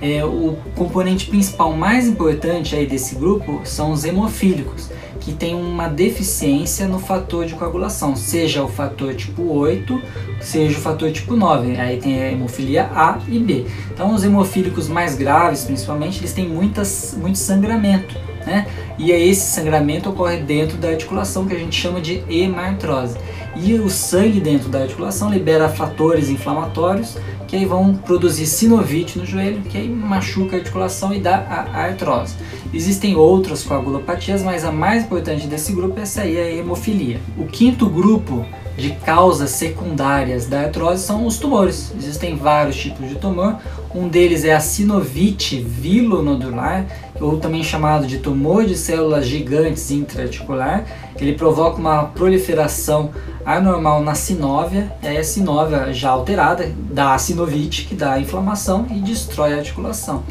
É, 0.00 0.24
o 0.24 0.56
componente 0.76 1.26
principal 1.26 1.72
mais 1.72 2.06
importante 2.06 2.76
aí 2.76 2.86
desse 2.86 3.14
grupo 3.14 3.62
são 3.64 3.92
os 3.92 4.04
hemofílicos, 4.04 4.90
que 5.26 5.32
tem 5.32 5.56
uma 5.56 5.88
deficiência 5.88 6.86
no 6.86 7.00
fator 7.00 7.46
de 7.46 7.54
coagulação, 7.54 8.14
seja 8.14 8.62
o 8.62 8.68
fator 8.68 9.12
tipo 9.12 9.42
8, 9.42 10.00
seja 10.40 10.78
o 10.78 10.80
fator 10.80 11.10
tipo 11.10 11.34
9. 11.34 11.76
Aí 11.76 11.96
tem 11.96 12.22
a 12.22 12.30
hemofilia 12.30 12.88
A 12.94 13.18
e 13.26 13.36
B. 13.40 13.66
Então 13.92 14.14
os 14.14 14.22
hemofílicos 14.22 14.86
mais 14.86 15.16
graves, 15.16 15.64
principalmente, 15.64 16.20
eles 16.20 16.32
têm 16.32 16.48
muitas, 16.48 17.16
muito 17.20 17.38
sangramento. 17.38 18.14
Né? 18.46 18.68
E 18.96 19.10
esse 19.10 19.52
sangramento 19.52 20.10
ocorre 20.10 20.36
dentro 20.36 20.76
da 20.76 20.90
articulação 20.90 21.44
que 21.44 21.56
a 21.56 21.58
gente 21.58 21.74
chama 21.74 22.00
de 22.00 22.22
hemartrose. 22.30 23.16
E 23.56 23.74
o 23.74 23.90
sangue 23.90 24.38
dentro 24.38 24.68
da 24.68 24.82
articulação 24.82 25.28
libera 25.28 25.68
fatores 25.68 26.28
inflamatórios 26.28 27.16
que 27.46 27.56
aí 27.56 27.64
vão 27.64 27.94
produzir 27.94 28.46
sinovite 28.46 29.18
no 29.18 29.24
joelho, 29.24 29.62
que 29.62 29.78
aí 29.78 29.88
machuca 29.88 30.56
a 30.56 30.58
articulação 30.58 31.14
e 31.14 31.20
dá 31.20 31.36
a 31.36 31.84
artrose. 31.84 32.34
Existem 32.72 33.16
outras 33.16 33.62
coagulopatias, 33.62 34.42
mas 34.42 34.64
a 34.64 34.72
mais 34.72 35.04
importante 35.04 35.46
desse 35.46 35.72
grupo 35.72 35.98
é 35.98 36.02
essa 36.02 36.22
aí, 36.22 36.38
a 36.38 36.50
hemofilia. 36.52 37.20
O 37.36 37.46
quinto 37.46 37.88
grupo 37.88 38.44
de 38.76 38.90
causas 38.90 39.50
secundárias 39.50 40.46
da 40.46 40.60
artrose 40.62 41.02
são 41.02 41.26
os 41.26 41.38
tumores. 41.38 41.92
Existem 41.96 42.36
vários 42.36 42.76
tipos 42.76 43.08
de 43.08 43.14
tumor. 43.14 43.56
Um 43.94 44.08
deles 44.08 44.44
é 44.44 44.54
a 44.54 44.60
sinovite 44.60 45.58
vilonodular, 45.60 46.86
ou 47.18 47.38
também 47.38 47.62
chamado 47.62 48.06
de 48.06 48.18
tumor 48.18 48.66
de 48.66 48.76
células 48.76 49.26
gigantes 49.26 49.90
intraarticular. 49.90 50.84
Ele 51.18 51.32
provoca 51.32 51.78
uma 51.78 52.04
proliferação 52.04 53.10
anormal 53.44 54.02
na 54.02 54.14
sinóvia, 54.14 54.92
aí 55.02 55.16
a 55.16 55.24
sinóvia 55.24 55.92
já 55.94 56.10
alterada 56.10 56.70
dá 56.90 57.14
a 57.14 57.18
sinovite, 57.18 57.86
que 57.86 57.94
dá 57.94 58.14
a 58.14 58.20
inflamação 58.20 58.86
e 58.90 59.00
destrói 59.00 59.54
a 59.54 59.58
articulação. 59.58 60.24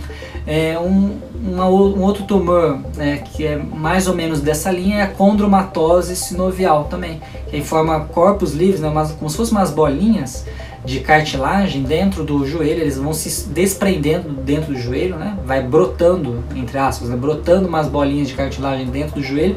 É 0.47 0.77
um, 0.77 1.17
uma, 1.43 1.67
um 1.67 2.01
outro 2.01 2.23
tumor 2.23 2.79
né, 2.95 3.17
que 3.17 3.45
é 3.45 3.57
mais 3.57 4.07
ou 4.07 4.15
menos 4.15 4.41
dessa 4.41 4.71
linha 4.71 4.99
é 4.99 5.01
a 5.01 5.07
condromatose 5.07 6.15
sinovial 6.15 6.85
também, 6.85 7.19
que 7.49 7.61
forma 7.61 8.01
corpos 8.01 8.53
livres, 8.53 8.79
né, 8.79 8.87
umas, 8.87 9.11
como 9.11 9.29
se 9.29 9.37
fossem 9.37 9.57
umas 9.57 9.71
bolinhas 9.71 10.45
de 10.85 10.99
cartilagem 10.99 11.81
dentro 11.81 12.23
do 12.23 12.45
joelho, 12.45 12.81
eles 12.81 12.97
vão 12.97 13.11
se 13.11 13.49
desprendendo 13.49 14.29
dentro 14.29 14.73
do 14.73 14.79
joelho, 14.79 15.15
né? 15.17 15.35
Vai 15.43 15.63
brotando, 15.63 16.43
entre 16.55 16.77
aspas, 16.77 17.09
né? 17.09 17.15
brotando 17.15 17.67
umas 17.67 17.87
bolinhas 17.87 18.27
de 18.27 18.35
cartilagem 18.35 18.85
dentro 18.85 19.15
do 19.15 19.23
joelho, 19.23 19.55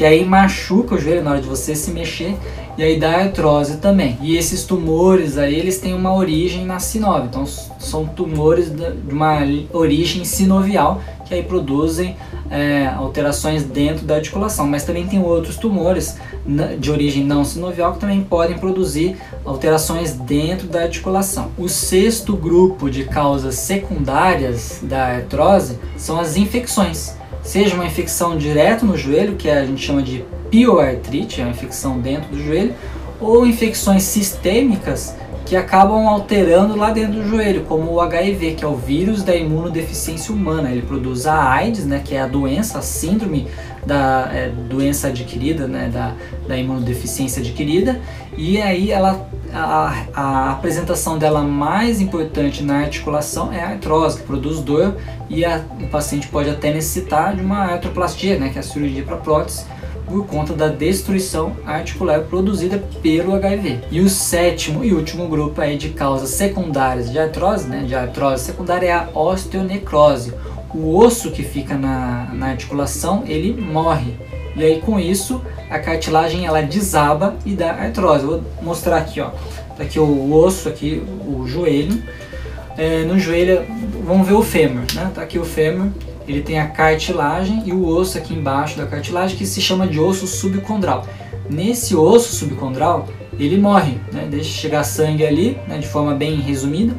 que 0.00 0.04
aí 0.06 0.24
machuca 0.24 0.94
o 0.94 0.98
joelho 0.98 1.22
na 1.22 1.32
hora 1.32 1.42
de 1.42 1.46
você 1.46 1.74
se 1.74 1.90
mexer 1.90 2.34
e 2.78 2.82
aí 2.82 2.98
dá 2.98 3.18
artrose 3.18 3.76
também. 3.76 4.16
E 4.22 4.34
esses 4.34 4.64
tumores 4.64 5.36
aí, 5.36 5.54
eles 5.54 5.78
têm 5.78 5.92
uma 5.92 6.14
origem 6.14 6.64
na 6.64 6.78
sinovia, 6.78 7.26
então 7.26 7.44
são 7.44 8.06
tumores 8.06 8.70
de 8.70 9.12
uma 9.12 9.40
origem 9.70 10.24
sinovial 10.24 11.02
que 11.26 11.34
aí 11.34 11.42
produzem 11.42 12.16
é, 12.50 12.86
alterações 12.86 13.62
dentro 13.62 14.06
da 14.06 14.14
articulação, 14.14 14.66
mas 14.66 14.84
também 14.84 15.06
tem 15.06 15.22
outros 15.22 15.58
tumores 15.58 16.16
de 16.78 16.90
origem 16.90 17.22
não 17.22 17.44
sinovial 17.44 17.92
que 17.92 17.98
também 17.98 18.22
podem 18.22 18.56
produzir 18.56 19.18
alterações 19.44 20.12
dentro 20.12 20.66
da 20.66 20.80
articulação. 20.80 21.50
O 21.58 21.68
sexto 21.68 22.34
grupo 22.34 22.88
de 22.88 23.04
causas 23.04 23.56
secundárias 23.56 24.80
da 24.82 25.16
artrose 25.16 25.78
são 25.98 26.18
as 26.18 26.38
infecções, 26.38 27.19
seja 27.42 27.74
uma 27.74 27.86
infecção 27.86 28.36
direto 28.36 28.84
no 28.84 28.96
joelho, 28.96 29.36
que 29.36 29.48
a 29.48 29.64
gente 29.64 29.84
chama 29.84 30.02
de 30.02 30.24
pioartrite, 30.50 31.40
é 31.40 31.44
uma 31.44 31.50
infecção 31.50 31.98
dentro 31.98 32.30
do 32.30 32.42
joelho, 32.42 32.74
ou 33.20 33.46
infecções 33.46 34.02
sistêmicas 34.02 35.14
que 35.50 35.56
acabam 35.56 36.06
alterando 36.06 36.76
lá 36.76 36.92
dentro 36.92 37.14
do 37.14 37.28
joelho, 37.28 37.64
como 37.64 37.90
o 37.90 38.00
HIV, 38.00 38.52
que 38.54 38.64
é 38.64 38.68
o 38.68 38.76
vírus 38.76 39.24
da 39.24 39.34
imunodeficiência 39.34 40.32
humana. 40.32 40.70
Ele 40.70 40.82
produz 40.82 41.26
a 41.26 41.42
AIDS, 41.42 41.84
né, 41.86 42.00
que 42.04 42.14
é 42.14 42.20
a 42.20 42.26
doença, 42.28 42.78
a 42.78 42.82
síndrome 42.82 43.48
da 43.84 44.30
é, 44.32 44.48
doença 44.48 45.08
adquirida, 45.08 45.66
né, 45.66 45.90
da, 45.92 46.14
da 46.46 46.56
imunodeficiência 46.56 47.40
adquirida, 47.40 48.00
e 48.36 48.60
aí 48.60 48.90
ela 48.90 49.28
a, 49.52 50.04
a, 50.14 50.50
apresentação 50.52 51.18
dela 51.18 51.42
mais 51.42 52.00
importante 52.00 52.62
na 52.62 52.78
articulação 52.78 53.52
é 53.52 53.60
a 53.62 53.70
artrose, 53.70 54.18
que 54.20 54.26
produz 54.26 54.60
dor 54.60 54.96
e 55.28 55.44
a, 55.44 55.60
o 55.80 55.86
paciente 55.88 56.28
pode 56.28 56.48
até 56.48 56.72
necessitar 56.72 57.34
de 57.34 57.42
uma 57.42 57.64
artroplastia, 57.64 58.38
né, 58.38 58.50
que 58.50 58.58
é 58.58 58.60
a 58.60 58.64
cirurgia 58.64 59.02
para 59.02 59.16
prótese, 59.16 59.64
por 60.06 60.26
conta 60.26 60.54
da 60.54 60.68
destruição 60.68 61.56
articular 61.64 62.22
produzida 62.22 62.78
pelo 63.00 63.34
HIV. 63.34 63.80
E 63.90 64.00
o 64.00 64.08
sétimo 64.08 64.84
e 64.84 64.92
último 64.92 65.28
grupo 65.28 65.60
aí 65.60 65.76
de 65.76 65.90
causas 65.90 66.30
secundárias 66.30 67.10
de 67.10 67.18
artrose, 67.18 67.68
né, 67.68 67.84
de 67.86 67.94
artrose 67.94 68.44
secundária 68.44 68.86
é 68.86 68.92
a 68.92 69.08
osteonecrose. 69.14 70.32
O 70.74 70.96
osso 70.96 71.30
que 71.32 71.42
fica 71.42 71.76
na, 71.76 72.28
na 72.32 72.46
articulação, 72.46 73.24
ele 73.26 73.52
morre. 73.60 74.14
E 74.62 74.66
aí 74.66 74.80
com 74.80 74.98
isso, 74.98 75.40
a 75.68 75.78
cartilagem 75.78 76.46
ela 76.46 76.62
desaba 76.62 77.36
e 77.44 77.54
dá 77.54 77.72
artrose. 77.72 78.24
Vou 78.24 78.42
mostrar 78.62 78.98
aqui, 78.98 79.20
ó. 79.20 79.30
Tá 79.76 79.84
aqui 79.84 79.98
o 79.98 80.34
osso, 80.34 80.68
aqui 80.68 81.02
o 81.26 81.46
joelho. 81.46 82.02
É, 82.76 83.02
no 83.04 83.18
joelho, 83.18 83.64
vamos 84.04 84.26
ver 84.26 84.34
o 84.34 84.42
fêmur, 84.42 84.84
né? 84.94 85.10
Tá 85.14 85.22
aqui 85.22 85.38
o 85.38 85.44
fêmur 85.44 85.90
ele 86.30 86.42
tem 86.42 86.58
a 86.58 86.68
cartilagem 86.68 87.62
e 87.66 87.72
o 87.72 87.86
osso 87.86 88.16
aqui 88.16 88.34
embaixo 88.34 88.76
da 88.76 88.86
cartilagem 88.86 89.36
que 89.36 89.46
se 89.46 89.60
chama 89.60 89.86
de 89.86 89.98
osso 89.98 90.26
subcondral. 90.26 91.06
Nesse 91.48 91.96
osso 91.96 92.34
subcondral, 92.36 93.08
ele 93.38 93.58
morre, 93.58 93.98
né? 94.12 94.28
deixa 94.30 94.50
de 94.50 94.54
chegar 94.54 94.84
sangue 94.84 95.26
ali, 95.26 95.58
né? 95.66 95.78
de 95.78 95.88
forma 95.88 96.14
bem 96.14 96.40
resumida, 96.40 96.94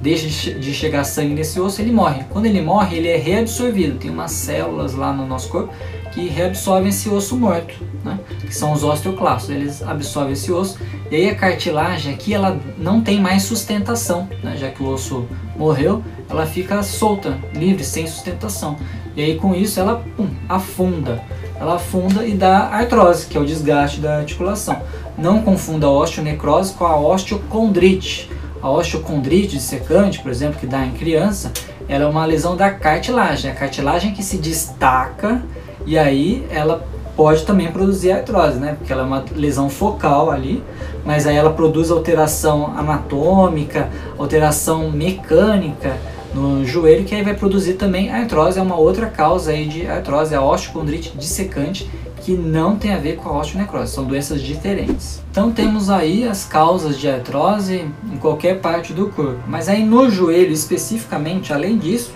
deixa 0.00 0.54
de 0.54 0.72
chegar 0.72 1.04
sangue 1.04 1.34
nesse 1.34 1.60
osso, 1.60 1.80
ele 1.80 1.92
morre. 1.92 2.24
Quando 2.30 2.46
ele 2.46 2.60
morre, 2.60 2.96
ele 2.96 3.08
é 3.08 3.16
reabsorvido. 3.16 3.98
Tem 3.98 4.10
umas 4.10 4.32
células 4.32 4.94
lá 4.94 5.12
no 5.12 5.26
nosso 5.26 5.48
corpo 5.48 5.72
que 6.12 6.28
reabsorvem 6.28 6.88
esse 6.88 7.08
osso 7.08 7.36
morto, 7.36 7.74
né? 8.04 8.18
que 8.40 8.54
são 8.54 8.72
os 8.72 8.82
osteoclastos. 8.82 9.50
Eles 9.50 9.82
absorvem 9.82 10.32
esse 10.32 10.50
osso 10.50 10.78
e 11.10 11.16
aí 11.16 11.30
a 11.30 11.34
cartilagem 11.34 12.12
aqui 12.12 12.34
ela 12.34 12.58
não 12.76 13.00
tem 13.00 13.20
mais 13.20 13.42
sustentação, 13.44 14.28
né? 14.42 14.56
já 14.56 14.70
que 14.70 14.82
o 14.82 14.88
osso 14.88 15.26
morreu, 15.56 16.02
ela 16.28 16.46
fica 16.46 16.82
solta, 16.82 17.38
livre, 17.54 17.84
sem 17.84 18.06
sustentação. 18.06 18.76
E 19.16 19.22
aí 19.22 19.36
com 19.36 19.54
isso 19.54 19.78
ela 19.80 20.04
pum, 20.16 20.28
afunda. 20.48 21.22
Ela 21.60 21.74
afunda 21.74 22.24
e 22.24 22.34
dá 22.34 22.68
artrose, 22.68 23.26
que 23.26 23.36
é 23.36 23.40
o 23.40 23.44
desgaste 23.44 24.00
da 24.00 24.18
articulação. 24.18 24.80
Não 25.16 25.42
confunda 25.42 25.86
a 25.86 25.90
osteonecrose 25.90 26.72
com 26.74 26.84
a 26.84 26.96
osteocondrite. 26.98 28.30
A 28.62 28.70
osteocondrite 28.70 29.56
dissecante, 29.56 30.20
por 30.20 30.30
exemplo, 30.30 30.58
que 30.58 30.66
dá 30.66 30.84
em 30.84 30.92
criança, 30.92 31.52
ela 31.88 32.04
é 32.04 32.06
uma 32.06 32.24
lesão 32.24 32.56
da 32.56 32.70
cartilagem. 32.70 33.50
A 33.50 33.54
cartilagem 33.54 34.12
que 34.12 34.22
se 34.22 34.36
destaca 34.38 35.42
e 35.86 35.96
aí 35.96 36.46
ela 36.50 36.86
pode 37.16 37.44
também 37.44 37.70
produzir 37.72 38.12
artrose, 38.12 38.58
né? 38.58 38.76
Porque 38.78 38.92
ela 38.92 39.02
é 39.02 39.04
uma 39.04 39.24
lesão 39.34 39.68
focal 39.68 40.30
ali, 40.30 40.62
mas 41.04 41.26
aí 41.26 41.36
ela 41.36 41.50
produz 41.50 41.90
alteração 41.90 42.76
anatômica, 42.76 43.88
alteração 44.16 44.90
mecânica 44.90 45.96
no 46.32 46.64
joelho, 46.64 47.04
que 47.04 47.14
aí 47.14 47.22
vai 47.22 47.34
produzir 47.34 47.74
também 47.74 48.12
artrose, 48.12 48.58
é 48.58 48.62
uma 48.62 48.76
outra 48.76 49.06
causa 49.06 49.50
aí 49.50 49.66
de 49.66 49.86
artrose, 49.86 50.34
a 50.34 50.42
osteocondrite 50.42 51.16
dissecante, 51.16 51.90
que 52.28 52.34
não 52.34 52.76
tem 52.76 52.92
a 52.92 52.98
ver 52.98 53.16
com 53.16 53.30
a 53.30 53.38
osteonecrose, 53.38 53.90
são 53.90 54.04
doenças 54.04 54.42
diferentes. 54.42 55.22
Então 55.30 55.50
temos 55.50 55.88
aí 55.88 56.28
as 56.28 56.44
causas 56.44 57.00
de 57.00 57.08
artrose 57.08 57.90
em 58.12 58.18
qualquer 58.18 58.60
parte 58.60 58.92
do 58.92 59.08
corpo, 59.08 59.40
mas 59.46 59.66
aí 59.66 59.82
no 59.82 60.10
joelho 60.10 60.52
especificamente, 60.52 61.54
além 61.54 61.78
disso, 61.78 62.12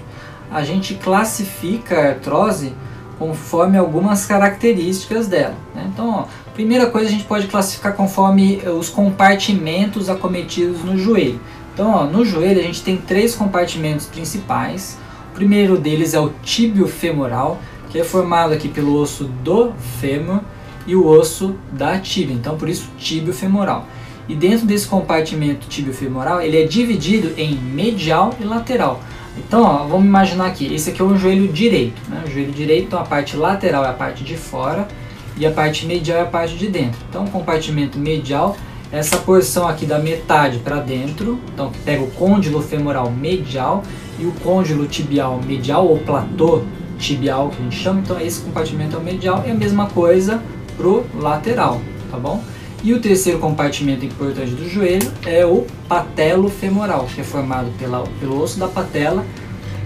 a 0.51 0.63
gente 0.63 0.97
classifica 0.97 1.99
a 1.99 2.09
artrose 2.11 2.75
conforme 3.19 3.79
algumas 3.79 4.27
características 4.27 5.29
dela. 5.29 5.55
Né? 5.75 5.89
Então, 5.91 6.11
ó, 6.11 6.25
primeira 6.53 6.91
coisa 6.91 7.09
a 7.09 7.11
gente 7.11 7.25
pode 7.25 7.47
classificar 7.47 7.95
conforme 7.95 8.61
os 8.79 8.91
compartimentos 8.91 10.11
acometidos 10.11 10.85
no 10.85 10.99
joelho. 10.99 11.41
Então, 11.73 11.91
ó, 11.91 12.05
no 12.05 12.23
joelho 12.23 12.61
a 12.61 12.65
gente 12.65 12.83
tem 12.83 12.99
três 12.99 13.35
compartimentos 13.35 14.05
principais. 14.05 14.99
O 15.31 15.35
primeiro 15.35 15.79
deles 15.79 16.13
é 16.13 16.21
o 16.21 16.35
tíbio 16.43 16.87
femoral, 16.87 17.59
que 17.93 18.01
é 18.01 18.05
formado 18.05 18.55
aqui 18.55 18.69
pelo 18.69 18.97
osso 18.97 19.25
do 19.45 19.73
fêmur 20.01 20.41
e 20.87 20.97
o 20.97 21.07
osso 21.07 21.55
da 21.71 21.99
tíbia. 21.99 22.35
Então, 22.35 22.57
por 22.57 22.69
isso 22.69 22.89
tíbio 22.99 23.35
femoral. 23.35 23.87
E 24.27 24.35
dentro 24.35 24.67
desse 24.67 24.87
compartimento 24.87 25.69
tíbio 25.69 25.93
femoral, 25.93 26.41
ele 26.41 26.61
é 26.61 26.67
dividido 26.67 27.35
em 27.37 27.55
medial 27.55 28.35
e 28.41 28.45
lateral. 28.45 29.01
Então, 29.37 29.63
ó, 29.63 29.85
vamos 29.85 30.07
imaginar 30.07 30.47
aqui, 30.47 30.75
esse 30.75 30.91
aqui 30.91 31.03
é 31.03 31.05
o 31.05 31.17
joelho 31.19 31.49
direito. 31.49 32.01
Né? 32.09 32.23
O 32.27 32.31
joelho 32.31 32.53
direito, 32.53 32.87
então 32.87 32.99
a 32.99 33.05
parte 33.05 33.37
lateral 33.37 33.85
é 33.85 33.89
a 33.89 33.93
parte 33.93 34.25
de 34.25 34.37
fora 34.37 34.89
e 35.37 35.47
a 35.47 35.51
parte 35.51 35.85
medial 35.85 36.19
é 36.19 36.23
a 36.23 36.27
parte 36.27 36.57
de 36.57 36.69
dentro. 36.69 36.99
Então, 37.11 37.25
o 37.25 37.31
compartimento 37.31 37.99
medial 37.99 38.57
essa 38.91 39.17
porção 39.17 39.67
aqui 39.67 39.87
da 39.87 39.99
metade 39.99 40.59
para 40.59 40.77
dentro, 40.77 41.41
então 41.53 41.71
que 41.71 41.79
pega 41.79 42.03
o 42.03 42.11
côndilo 42.11 42.61
femoral 42.61 43.11
medial 43.11 43.83
e 44.19 44.27
o 44.27 44.33
côndilo 44.33 44.87
tibial 44.87 45.41
medial 45.43 45.89
ou 45.89 45.99
platô 45.99 46.63
tibial 46.99 47.51
que 47.51 47.61
a 47.61 47.65
gente 47.65 47.77
chama, 47.77 48.01
então 48.01 48.21
esse 48.21 48.41
compartimento 48.41 48.97
é 48.97 48.99
o 48.99 49.03
medial 49.03 49.43
e 49.47 49.51
a 49.51 49.55
mesma 49.55 49.87
coisa 49.87 50.43
pro 50.77 51.05
lateral, 51.15 51.81
tá 52.11 52.19
bom? 52.19 52.43
E 52.83 52.93
o 52.93 53.01
terceiro 53.01 53.39
compartimento 53.39 54.05
importante 54.05 54.53
do 54.53 54.69
joelho 54.69 55.13
é 55.25 55.47
o 55.47 55.65
patelo 55.89 56.49
femoral, 56.49 57.07
que 57.15 57.21
é 57.21 57.25
formado 57.25 57.71
pela, 57.79 58.05
pelo 58.19 58.43
osso 58.43 58.59
da 58.59 58.67
patela 58.67 59.25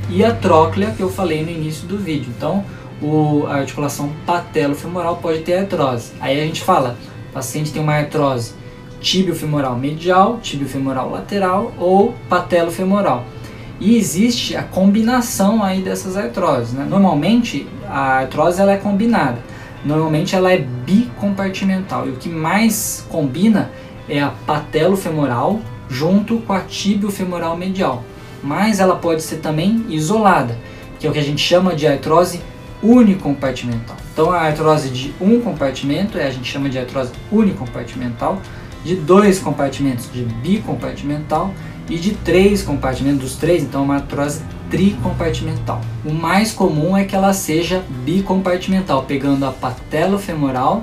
e 0.08 0.24
a 0.24 0.34
tróclea 0.34 0.92
que 0.92 1.02
eu 1.02 1.10
falei 1.10 1.44
no 1.44 1.50
início 1.50 1.86
do 1.86 1.98
vídeo. 1.98 2.32
Então, 2.36 2.64
o, 3.02 3.44
a 3.46 3.56
articulação 3.56 4.10
patelo-femoral 4.24 5.16
pode 5.16 5.40
ter 5.40 5.58
artrose. 5.58 6.12
Aí 6.20 6.40
a 6.40 6.44
gente 6.44 6.62
fala, 6.62 6.96
o 7.30 7.32
paciente 7.32 7.72
tem 7.72 7.82
uma 7.82 7.94
artrose 7.94 8.54
tíbio-femoral 9.00 9.76
medial, 9.76 10.38
tíbio-femoral 10.42 11.10
lateral 11.10 11.72
ou 11.78 12.14
patelo-femoral. 12.28 13.24
E 13.78 13.96
existe 13.96 14.56
a 14.56 14.62
combinação 14.62 15.62
aí 15.62 15.82
dessas 15.82 16.16
artroses. 16.16 16.72
Né? 16.72 16.86
Normalmente 16.88 17.66
a 17.86 18.18
artrose 18.20 18.60
ela 18.60 18.72
é 18.72 18.76
combinada. 18.76 19.38
Normalmente 19.84 20.34
ela 20.34 20.52
é 20.52 20.58
bicompartimental. 20.58 22.06
E 22.06 22.10
o 22.10 22.16
que 22.16 22.28
mais 22.28 23.06
combina 23.08 23.70
é 24.08 24.20
a 24.20 24.30
patelo-femoral 24.30 25.60
junto 25.88 26.38
com 26.38 26.52
a 26.52 26.60
tíbio-femoral 26.60 27.56
medial. 27.56 28.02
Mas 28.42 28.80
ela 28.80 28.96
pode 28.96 29.22
ser 29.22 29.36
também 29.36 29.84
isolada, 29.88 30.56
que 30.98 31.06
é 31.06 31.10
o 31.10 31.12
que 31.12 31.18
a 31.18 31.24
gente 31.24 31.40
chama 31.40 31.74
de 31.74 31.86
artrose 31.86 32.40
unicompartimental. 32.82 33.96
Então 34.12 34.30
a 34.30 34.40
artrose 34.40 34.88
de 34.88 35.14
um 35.20 35.40
compartimento 35.40 36.18
é 36.18 36.26
a 36.26 36.30
gente 36.30 36.50
chama 36.50 36.68
de 36.68 36.78
artrose 36.78 37.12
unicompartimental, 37.30 38.40
de 38.84 38.96
dois 38.96 39.38
compartimentos 39.38 40.10
de 40.12 40.22
bicompartimental 40.22 41.52
e 41.88 41.96
de 41.98 42.12
três 42.12 42.62
compartimentos 42.62 43.20
dos 43.20 43.36
três, 43.36 43.62
então 43.62 43.84
uma 43.84 43.96
artrose 43.96 44.40
tricompartimental. 44.70 45.80
O 46.04 46.12
mais 46.12 46.52
comum 46.52 46.96
é 46.96 47.04
que 47.04 47.14
ela 47.14 47.32
seja 47.32 47.84
bicompartimental, 48.04 49.04
pegando 49.04 49.44
a 49.44 49.52
patelo-femoral 49.52 50.80